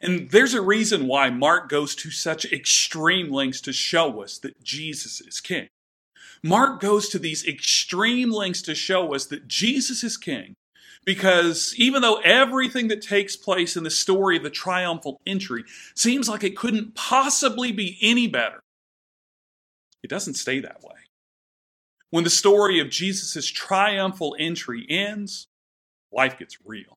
And 0.00 0.30
there's 0.30 0.54
a 0.54 0.62
reason 0.62 1.08
why 1.08 1.28
Mark 1.30 1.68
goes 1.68 1.94
to 1.96 2.10
such 2.10 2.44
extreme 2.52 3.32
lengths 3.32 3.60
to 3.62 3.72
show 3.72 4.22
us 4.22 4.38
that 4.38 4.62
Jesus 4.62 5.20
is 5.20 5.40
king. 5.40 5.68
Mark 6.42 6.80
goes 6.80 7.08
to 7.08 7.18
these 7.18 7.46
extreme 7.46 8.30
lengths 8.30 8.62
to 8.62 8.74
show 8.74 9.12
us 9.12 9.26
that 9.26 9.48
Jesus 9.48 10.04
is 10.04 10.16
king 10.16 10.54
because 11.04 11.74
even 11.76 12.02
though 12.02 12.20
everything 12.20 12.88
that 12.88 13.02
takes 13.02 13.36
place 13.36 13.76
in 13.76 13.82
the 13.82 13.90
story 13.90 14.36
of 14.36 14.42
the 14.42 14.50
triumphal 14.50 15.20
entry 15.26 15.64
seems 15.94 16.28
like 16.28 16.44
it 16.44 16.56
couldn't 16.56 16.94
possibly 16.94 17.72
be 17.72 17.98
any 18.00 18.28
better, 18.28 18.60
it 20.02 20.10
doesn't 20.10 20.34
stay 20.34 20.60
that 20.60 20.80
way. 20.82 21.07
When 22.10 22.24
the 22.24 22.30
story 22.30 22.80
of 22.80 22.88
Jesus' 22.88 23.46
triumphal 23.46 24.34
entry 24.38 24.86
ends, 24.88 25.46
life 26.10 26.38
gets 26.38 26.56
real. 26.64 26.96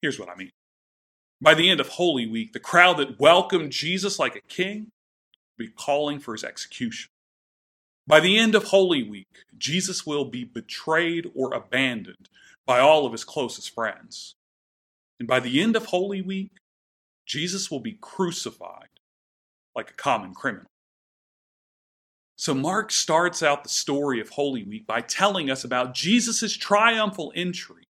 Here's 0.00 0.18
what 0.18 0.28
I 0.28 0.34
mean. 0.34 0.50
By 1.40 1.54
the 1.54 1.70
end 1.70 1.80
of 1.80 1.88
Holy 1.88 2.26
Week, 2.26 2.52
the 2.52 2.60
crowd 2.60 2.98
that 2.98 3.20
welcomed 3.20 3.72
Jesus 3.72 4.18
like 4.18 4.34
a 4.34 4.40
king 4.40 4.90
will 5.58 5.66
be 5.66 5.72
calling 5.72 6.18
for 6.18 6.32
his 6.34 6.44
execution. 6.44 7.10
By 8.06 8.18
the 8.18 8.36
end 8.36 8.56
of 8.56 8.64
Holy 8.64 9.08
Week, 9.08 9.44
Jesus 9.56 10.04
will 10.04 10.24
be 10.24 10.42
betrayed 10.42 11.30
or 11.34 11.54
abandoned 11.54 12.28
by 12.66 12.80
all 12.80 13.06
of 13.06 13.12
his 13.12 13.24
closest 13.24 13.72
friends. 13.72 14.34
And 15.20 15.28
by 15.28 15.38
the 15.38 15.60
end 15.60 15.76
of 15.76 15.86
Holy 15.86 16.20
Week, 16.20 16.50
Jesus 17.26 17.70
will 17.70 17.80
be 17.80 17.96
crucified 18.00 18.88
like 19.76 19.90
a 19.90 19.94
common 19.94 20.34
criminal. 20.34 20.71
So, 22.36 22.54
Mark 22.54 22.90
starts 22.90 23.42
out 23.42 23.62
the 23.62 23.68
story 23.68 24.20
of 24.20 24.30
Holy 24.30 24.64
Week 24.64 24.86
by 24.86 25.00
telling 25.00 25.50
us 25.50 25.64
about 25.64 25.94
Jesus' 25.94 26.56
triumphal 26.56 27.32
entry 27.36 27.84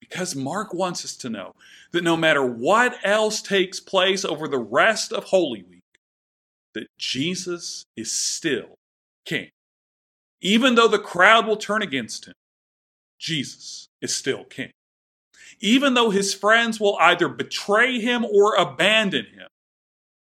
because 0.00 0.34
Mark 0.34 0.74
wants 0.74 1.04
us 1.04 1.16
to 1.16 1.30
know 1.30 1.54
that 1.92 2.04
no 2.04 2.16
matter 2.16 2.44
what 2.44 2.96
else 3.04 3.40
takes 3.40 3.80
place 3.80 4.24
over 4.24 4.48
the 4.48 4.58
rest 4.58 5.12
of 5.12 5.24
Holy 5.24 5.62
Week, 5.62 5.82
that 6.74 6.88
Jesus 6.98 7.84
is 7.96 8.12
still 8.12 8.74
king. 9.24 9.50
Even 10.40 10.74
though 10.74 10.88
the 10.88 10.98
crowd 10.98 11.46
will 11.46 11.56
turn 11.56 11.82
against 11.82 12.26
him, 12.26 12.34
Jesus 13.18 13.88
is 14.02 14.14
still 14.14 14.44
king. 14.44 14.70
Even 15.60 15.94
though 15.94 16.10
his 16.10 16.34
friends 16.34 16.78
will 16.78 16.96
either 17.00 17.28
betray 17.28 18.00
him 18.00 18.24
or 18.24 18.54
abandon 18.56 19.24
him, 19.26 19.48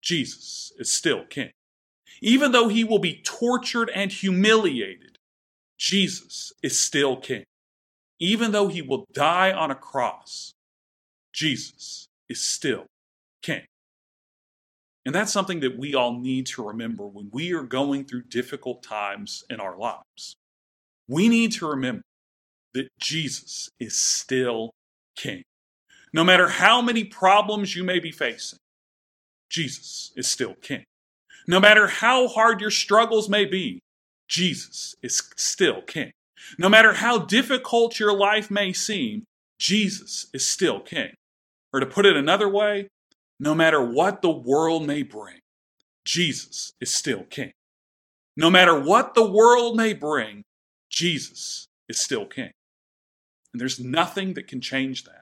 Jesus 0.02 0.72
is 0.78 0.92
still 0.92 1.26
king. 1.26 1.52
Even 2.26 2.52
though 2.52 2.70
he 2.70 2.84
will 2.84 2.98
be 2.98 3.22
tortured 3.24 3.92
and 3.94 4.12
humiliated, 4.12 5.20
Jesus 5.78 6.52
is 6.64 6.78
still 6.78 7.18
king. 7.18 7.44
Even 8.20 8.52
though 8.52 8.68
he 8.68 8.82
will 8.82 9.06
die 9.14 9.52
on 9.52 9.70
a 9.70 9.76
cross, 9.76 10.52
Jesus 11.32 12.08
is 12.28 12.42
still 12.42 12.88
king. 13.44 13.62
And 15.06 15.14
that's 15.14 15.32
something 15.32 15.60
that 15.60 15.78
we 15.78 15.94
all 15.94 16.18
need 16.18 16.48
to 16.48 16.66
remember 16.66 17.06
when 17.06 17.30
we 17.32 17.54
are 17.54 17.62
going 17.62 18.06
through 18.06 18.24
difficult 18.24 18.82
times 18.82 19.44
in 19.52 19.60
our 19.60 19.78
lives. 19.78 20.36
We 21.08 21.30
need 21.30 21.52
to 21.54 21.68
remember 21.68 22.02
that 22.74 22.88
Jesus 23.00 23.70
is 23.80 23.96
still 23.96 24.72
king. 25.16 25.44
No 26.12 26.24
matter 26.24 26.48
how 26.48 26.82
many 26.82 27.04
problems 27.04 27.76
you 27.76 27.84
may 27.84 28.00
be 28.00 28.12
facing, 28.12 28.58
Jesus 29.48 30.12
is 30.16 30.28
still 30.28 30.56
king. 30.56 30.86
No 31.48 31.60
matter 31.60 31.88
how 31.88 32.28
hard 32.28 32.62
your 32.62 32.72
struggles 32.72 33.30
may 33.30 33.46
be, 33.46 33.80
Jesus 34.28 34.96
is 35.04 35.22
still 35.36 35.82
king. 35.82 36.12
No 36.58 36.70
matter 36.70 36.94
how 36.94 37.20
difficult 37.20 38.00
your 38.00 38.14
life 38.16 38.50
may 38.50 38.74
seem, 38.74 39.24
Jesus 39.60 40.28
is 40.34 40.46
still 40.46 40.80
king. 40.80 41.14
Or 41.72 41.80
to 41.80 41.86
put 41.86 42.06
it 42.06 42.16
another 42.16 42.50
way, 42.50 42.88
no 43.40 43.54
matter 43.54 43.84
what 43.84 44.22
the 44.22 44.32
world 44.32 44.88
may 44.88 45.04
bring, 45.04 45.40
Jesus 46.06 46.72
is 46.80 46.94
still 46.94 47.24
king. 47.24 47.52
No 48.38 48.50
matter 48.50 48.80
what 48.80 49.14
the 49.14 49.26
world 49.26 49.78
may 49.78 49.94
bring, 49.94 50.44
Jesus 50.90 51.68
is 51.88 52.00
still 52.00 52.26
king. 52.26 52.52
And 53.54 53.60
there's 53.62 53.80
nothing 53.80 54.34
that 54.34 54.48
can 54.48 54.62
change 54.62 55.04
that. 55.04 55.22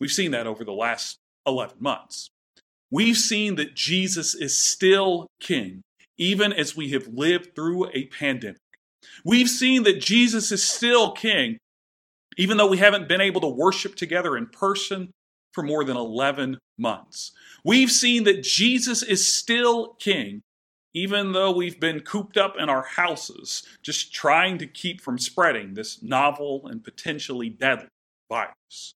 We've 0.00 0.12
seen 0.12 0.32
that 0.32 0.46
over 0.46 0.64
the 0.64 0.72
last 0.72 1.18
11 1.46 1.76
months. 1.80 2.28
We've 2.94 3.16
seen 3.16 3.56
that 3.56 3.74
Jesus 3.74 4.36
is 4.36 4.56
still 4.56 5.26
king, 5.40 5.82
even 6.16 6.52
as 6.52 6.76
we 6.76 6.90
have 6.90 7.08
lived 7.08 7.56
through 7.56 7.88
a 7.92 8.06
pandemic. 8.06 8.60
We've 9.24 9.50
seen 9.50 9.82
that 9.82 10.00
Jesus 10.00 10.52
is 10.52 10.62
still 10.62 11.10
king, 11.10 11.58
even 12.36 12.56
though 12.56 12.68
we 12.68 12.76
haven't 12.76 13.08
been 13.08 13.20
able 13.20 13.40
to 13.40 13.48
worship 13.48 13.96
together 13.96 14.36
in 14.36 14.46
person 14.46 15.10
for 15.54 15.64
more 15.64 15.82
than 15.82 15.96
11 15.96 16.56
months. 16.78 17.32
We've 17.64 17.90
seen 17.90 18.22
that 18.24 18.44
Jesus 18.44 19.02
is 19.02 19.26
still 19.26 19.94
king, 19.94 20.40
even 20.94 21.32
though 21.32 21.50
we've 21.50 21.80
been 21.80 21.98
cooped 21.98 22.36
up 22.36 22.54
in 22.60 22.68
our 22.68 22.84
houses, 22.84 23.64
just 23.82 24.14
trying 24.14 24.56
to 24.58 24.68
keep 24.68 25.00
from 25.00 25.18
spreading 25.18 25.74
this 25.74 26.00
novel 26.00 26.68
and 26.68 26.84
potentially 26.84 27.48
deadly 27.48 27.88
virus. 28.28 28.92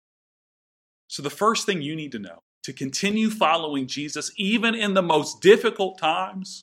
So, 1.08 1.20
the 1.20 1.30
first 1.30 1.66
thing 1.66 1.82
you 1.82 1.96
need 1.96 2.12
to 2.12 2.20
know 2.20 2.38
to 2.64 2.72
continue 2.72 3.30
following 3.30 3.86
Jesus, 3.86 4.30
even 4.36 4.74
in 4.74 4.94
the 4.94 5.02
most 5.02 5.40
difficult 5.40 5.98
times, 5.98 6.62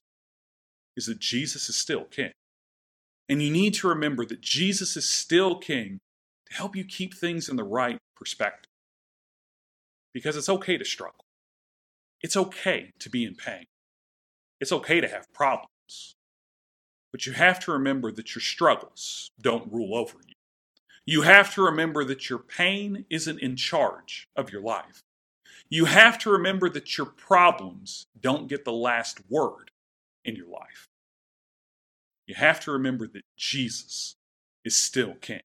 is 0.96 1.08
that 1.08 1.20
Jesus 1.20 1.70
is 1.70 1.76
still 1.76 2.06
king. 2.06 2.32
And 3.28 3.42
you 3.42 3.52
need 3.52 3.74
to 3.76 3.88
remember 3.88 4.26
that 4.26 4.42
Jesus 4.42 4.96
is 4.96 5.10
still 5.10 5.58
king 5.58 6.00
to 6.48 6.54
help 6.54 6.76
you 6.76 6.84
keep 6.84 7.14
things 7.16 7.50
in 7.50 7.56
the 7.56 7.64
right 7.64 7.98
perspective. 8.16 8.70
Because 10.14 10.38
it's 10.38 10.50
okay 10.50 10.78
to 10.78 10.86
struggle. 10.86 11.26
It's 12.22 12.38
okay 12.38 12.92
to 13.00 13.10
be 13.10 13.26
in 13.26 13.36
pain. 13.36 13.66
It's 14.62 14.72
okay 14.72 15.02
to 15.02 15.08
have 15.08 15.32
problems. 15.34 16.16
But 17.12 17.26
you 17.26 17.34
have 17.34 17.60
to 17.62 17.72
remember 17.72 18.12
that 18.12 18.36
your 18.36 18.42
struggles 18.42 19.30
don't 19.42 19.72
rule 19.72 19.96
over 19.96 20.18
you. 20.26 20.34
You 21.06 21.22
have 21.22 21.54
to 21.56 21.62
remember 21.62 22.04
that 22.06 22.30
your 22.30 22.40
pain 22.40 23.06
isn't 23.10 23.40
in 23.40 23.56
charge 23.56 24.28
of 24.36 24.52
your 24.52 24.62
life. 24.62 25.02
You 25.70 25.86
have 25.86 26.18
to 26.20 26.30
remember 26.30 26.70
that 26.70 26.98
your 26.98 27.08
problems 27.08 28.06
don't 28.20 28.48
get 28.48 28.66
the 28.66 28.72
last 28.72 29.20
word 29.30 29.72
in 30.24 30.36
your 30.36 30.48
life 30.48 30.88
you 32.28 32.36
have 32.36 32.60
to 32.62 32.72
remember 32.72 33.08
that 33.08 33.24
Jesus 33.38 34.16
is 34.64 34.76
still 34.76 35.14
king. 35.16 35.42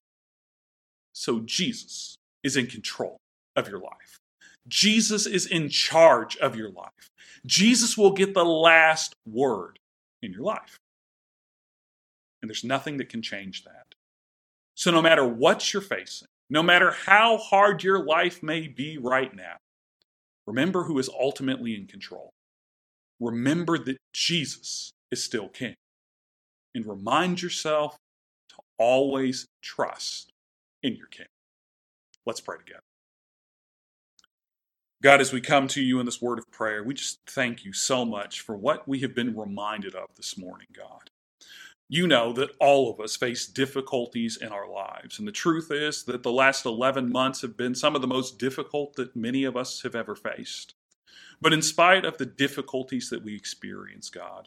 So 1.12 1.40
Jesus 1.40 2.16
is 2.42 2.56
in 2.56 2.66
control 2.66 3.18
of 3.56 3.68
your 3.68 3.80
life. 3.80 4.18
Jesus 4.68 5.26
is 5.26 5.46
in 5.46 5.68
charge 5.68 6.37
of 6.38 6.56
your 6.56 6.70
life. 6.70 7.11
Jesus 7.44 7.98
will 7.98 8.12
get 8.12 8.35
the 8.35 8.44
last 8.44 9.14
word 9.26 9.78
in 10.22 10.33
your 10.33 10.42
life. 10.42 10.78
And 12.40 12.48
there's 12.48 12.64
nothing 12.64 12.96
that 12.98 13.09
can 13.09 13.20
change 13.20 13.64
that. 13.64 13.94
So, 14.74 14.90
no 14.90 15.02
matter 15.02 15.26
what 15.26 15.72
you're 15.72 15.83
facing, 15.83 16.28
no 16.48 16.62
matter 16.62 16.90
how 16.90 17.37
hard 17.37 17.83
your 17.83 18.02
life 18.04 18.42
may 18.42 18.66
be 18.66 18.96
right 18.96 19.35
now, 19.35 19.56
Remember 20.46 20.85
who 20.85 20.98
is 20.98 21.09
ultimately 21.09 21.74
in 21.74 21.87
control. 21.87 22.31
Remember 23.20 23.79
that 23.79 23.98
Jesus 24.12 24.92
is 25.11 25.22
still 25.22 25.48
king. 25.48 25.74
And 26.74 26.87
remind 26.87 27.42
yourself 27.42 27.96
to 28.50 28.57
always 28.79 29.46
trust 29.62 30.33
in 30.83 30.96
your 30.96 31.09
king. 31.09 31.26
Let's 32.26 32.40
pray 32.40 32.59
together. 32.59 32.83
God, 35.03 35.20
as 35.20 35.33
we 35.33 35.40
come 35.40 35.66
to 35.68 35.83
you 35.83 35.98
in 35.98 36.07
this 36.07 36.20
word 36.20 36.38
of 36.38 36.50
prayer, 36.50 36.85
we 36.85 36.94
just 36.94 37.20
thank 37.26 37.64
you 37.64 37.72
so 37.72 38.05
much 38.05 38.42
for 38.42 38.57
what 38.57 38.87
we 38.87 39.00
have 39.00 39.14
been 39.14 39.37
reminded 39.37 39.94
of 39.94 40.09
this 40.16 40.37
morning, 40.37 40.66
God. 40.76 41.10
You 41.92 42.07
know 42.07 42.33
that 42.35 42.50
all 42.61 42.88
of 42.88 43.00
us 43.00 43.16
face 43.16 43.48
difficulties 43.48 44.37
in 44.37 44.50
our 44.50 44.70
lives. 44.70 45.18
And 45.18 45.26
the 45.26 45.33
truth 45.33 45.72
is 45.72 46.05
that 46.05 46.22
the 46.22 46.31
last 46.31 46.64
11 46.64 47.11
months 47.11 47.42
have 47.42 47.57
been 47.57 47.74
some 47.74 47.96
of 47.96 48.00
the 48.00 48.07
most 48.07 48.38
difficult 48.38 48.94
that 48.94 49.16
many 49.16 49.42
of 49.42 49.57
us 49.57 49.83
have 49.83 49.96
ever 49.96 50.14
faced. 50.14 50.74
But 51.40 51.53
in 51.53 51.62
spite 51.62 52.05
of 52.05 52.16
the 52.16 52.26
difficulties 52.26 53.11
that 53.11 53.24
we 53.24 53.35
experience, 53.35 54.09
God, 54.09 54.46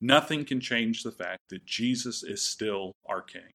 nothing 0.00 0.44
can 0.44 0.58
change 0.58 1.04
the 1.04 1.12
fact 1.12 1.42
that 1.50 1.64
Jesus 1.64 2.24
is 2.24 2.42
still 2.42 2.90
our 3.08 3.22
King. 3.22 3.52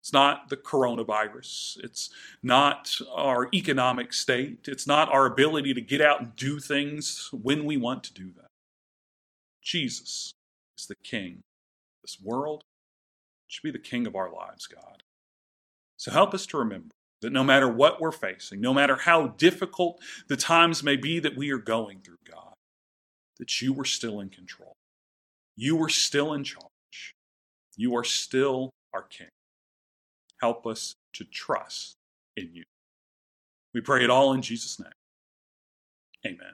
It's 0.00 0.14
not 0.14 0.48
the 0.48 0.56
coronavirus. 0.56 1.76
It's 1.84 2.08
not 2.42 2.96
our 3.14 3.50
economic 3.52 4.14
state. 4.14 4.66
It's 4.66 4.86
not 4.86 5.12
our 5.12 5.26
ability 5.26 5.74
to 5.74 5.82
get 5.82 6.00
out 6.00 6.22
and 6.22 6.34
do 6.36 6.58
things 6.58 7.28
when 7.32 7.66
we 7.66 7.76
want 7.76 8.02
to 8.04 8.14
do 8.14 8.32
them. 8.32 8.46
Jesus 9.60 10.32
is 10.78 10.86
the 10.86 10.96
King 11.04 11.42
this 12.02 12.18
world. 12.22 12.64
should 13.48 13.62
be 13.62 13.70
the 13.70 13.78
King 13.78 14.06
of 14.06 14.16
our 14.16 14.32
lives, 14.32 14.66
God. 14.66 15.02
So 15.96 16.10
help 16.10 16.34
us 16.34 16.46
to 16.46 16.58
remember 16.58 16.94
that 17.20 17.32
no 17.32 17.44
matter 17.44 17.68
what 17.68 18.00
we're 18.00 18.12
facing, 18.12 18.60
no 18.60 18.74
matter 18.74 18.96
how 18.96 19.28
difficult 19.28 20.00
the 20.28 20.36
times 20.36 20.82
may 20.82 20.96
be 20.96 21.20
that 21.20 21.36
we 21.36 21.50
are 21.50 21.58
going 21.58 22.00
through, 22.00 22.16
God, 22.28 22.54
that 23.38 23.62
you 23.62 23.78
are 23.80 23.84
still 23.84 24.20
in 24.20 24.28
control. 24.28 24.72
You 25.56 25.80
are 25.82 25.88
still 25.88 26.32
in 26.32 26.44
charge. 26.44 27.14
You 27.76 27.94
are 27.96 28.04
still 28.04 28.70
our 28.92 29.02
King. 29.02 29.28
Help 30.40 30.66
us 30.66 30.94
to 31.14 31.24
trust 31.24 31.94
in 32.36 32.50
you. 32.52 32.64
We 33.74 33.80
pray 33.80 34.02
it 34.02 34.10
all 34.10 34.32
in 34.32 34.42
Jesus' 34.42 34.80
name. 34.80 34.90
Amen. 36.26 36.52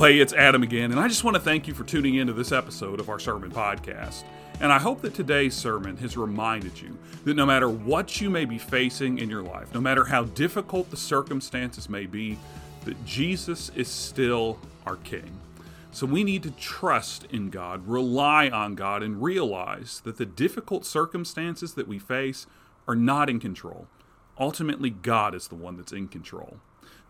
Hey, 0.00 0.20
it's 0.20 0.32
Adam 0.32 0.62
again, 0.62 0.90
and 0.90 0.98
I 0.98 1.06
just 1.06 1.22
want 1.22 1.34
to 1.34 1.40
thank 1.40 1.68
you 1.68 1.74
for 1.74 1.84
tuning 1.84 2.14
into 2.14 2.32
this 2.32 2.50
episode 2.50 2.98
of 2.98 3.10
our 3.10 3.18
sermon 3.18 3.50
podcast. 3.50 4.24
And 4.60 4.72
I 4.72 4.78
hope 4.78 5.02
that 5.02 5.14
today's 5.14 5.54
sermon 5.54 5.98
has 5.98 6.16
reminded 6.16 6.80
you 6.80 6.96
that 7.24 7.34
no 7.36 7.44
matter 7.44 7.68
what 7.68 8.18
you 8.18 8.30
may 8.30 8.46
be 8.46 8.56
facing 8.56 9.18
in 9.18 9.28
your 9.28 9.42
life, 9.42 9.72
no 9.74 9.82
matter 9.82 10.04
how 10.04 10.24
difficult 10.24 10.90
the 10.90 10.96
circumstances 10.96 11.90
may 11.90 12.06
be, 12.06 12.38
that 12.86 13.04
Jesus 13.04 13.70
is 13.76 13.86
still 13.86 14.58
our 14.86 14.96
King. 14.96 15.30
So 15.90 16.06
we 16.06 16.24
need 16.24 16.42
to 16.44 16.52
trust 16.52 17.26
in 17.30 17.50
God, 17.50 17.86
rely 17.86 18.48
on 18.48 18.74
God, 18.74 19.02
and 19.02 19.22
realize 19.22 20.00
that 20.04 20.16
the 20.16 20.26
difficult 20.26 20.86
circumstances 20.86 21.74
that 21.74 21.86
we 21.86 21.98
face 21.98 22.46
are 22.88 22.96
not 22.96 23.28
in 23.28 23.38
control. 23.38 23.88
Ultimately, 24.40 24.88
God 24.88 25.34
is 25.34 25.48
the 25.48 25.54
one 25.54 25.76
that's 25.76 25.92
in 25.92 26.08
control. 26.08 26.60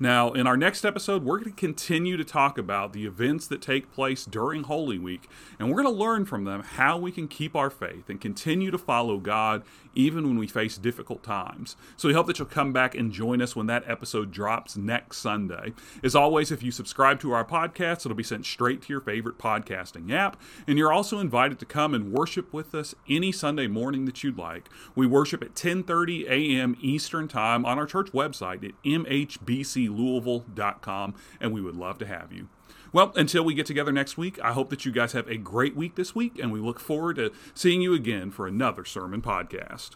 Now, 0.03 0.33
in 0.33 0.49
our 0.49 0.57
next 0.57 0.85
episode, 0.85 1.23
we're 1.23 1.39
going 1.39 1.53
to 1.53 1.57
continue 1.57 2.17
to 2.17 2.25
talk 2.25 2.59
about 2.59 2.93
the 2.93 3.07
events 3.07 3.47
that 3.47 3.63
take 3.63 3.93
place 3.93 4.25
during 4.25 4.65
Holy 4.65 4.99
Week, 4.99 5.31
and 5.61 5.69
we're 5.69 5.81
going 5.81 5.95
to 5.95 6.01
learn 6.01 6.25
from 6.25 6.43
them 6.43 6.65
how 6.65 6.99
we 6.99 7.13
can 7.13 7.29
keep 7.29 7.55
our 7.55 7.71
faith 7.71 8.11
and 8.11 8.21
continue 8.21 8.73
to 8.73 8.79
follow 8.79 9.19
God 9.19 9.63
even 9.95 10.27
when 10.27 10.39
we 10.39 10.49
face 10.49 10.77
difficult 10.77 11.23
times. 11.23 11.77
So 11.97 12.09
we 12.09 12.15
hope 12.15 12.27
that 12.27 12.41
you'll 12.41 12.49
come 12.49 12.73
back 12.73 12.97
and 12.97 13.13
join 13.13 13.41
us 13.41 13.55
when 13.55 13.67
that 13.67 13.85
episode 13.87 14.33
drops 14.33 14.77
next 14.77 15.19
Sunday. 15.19 15.73
As 16.03 16.17
always, 16.17 16.51
if 16.51 16.65
you 16.65 16.73
subscribe 16.73 17.21
to 17.21 17.31
our 17.31 17.45
podcast, 17.45 18.05
it'll 18.05 18.15
be 18.17 18.25
sent 18.25 18.45
straight 18.45 18.83
to 18.83 18.93
your 18.93 19.03
favorite 19.03 19.39
podcasting 19.39 20.11
app, 20.11 20.37
and 20.67 20.79
you're 20.79 20.93
also 20.93 21.21
invited 21.21 21.61
to 21.61 21.65
come 21.65 21.95
and 21.95 22.11
worship 22.11 22.53
with 22.53 22.75
us 22.75 22.97
any 23.09 23.31
Sunday 23.31 23.69
morning 23.69 24.07
that 24.07 24.25
you'd 24.25 24.37
like. 24.37 24.69
We 24.97 25.07
worship 25.07 25.45
at 25.45 25.55
10:30 25.55 26.27
a.m. 26.29 26.77
Eastern 26.81 27.29
Time 27.29 27.65
on 27.65 27.79
our 27.79 27.87
church 27.87 28.11
website 28.11 28.65
at 28.65 28.73
mhbc 28.83 29.92
louisville.com, 29.93 31.15
and 31.41 31.53
we 31.53 31.61
would 31.61 31.77
love 31.77 31.99
to 31.99 32.07
have 32.07 32.33
you. 32.33 32.49
Well, 32.93 33.13
until 33.17 33.43
we 33.45 33.55
get 33.55 33.67
together 33.67 33.93
next 33.93 34.19
week, 34.19 34.39
I 34.43 34.53
hope 34.53 34.69
that 34.71 34.85
you 34.85 34.93
guys 34.93 35.13
have 35.13 35.29
a 35.29 35.37
great 35.37 35.75
week 35.75 35.95
this 35.95 36.15
week, 36.15 36.39
and 36.39 36.53
we 36.53 36.61
look 36.61 36.79
forward 36.79 37.17
to 37.17 37.33
seeing 37.55 37.81
you 37.81 37.95
again 37.95 38.31
for 38.31 38.47
another 38.47 38.85
sermon 38.85 39.23
podcast. 39.23 39.93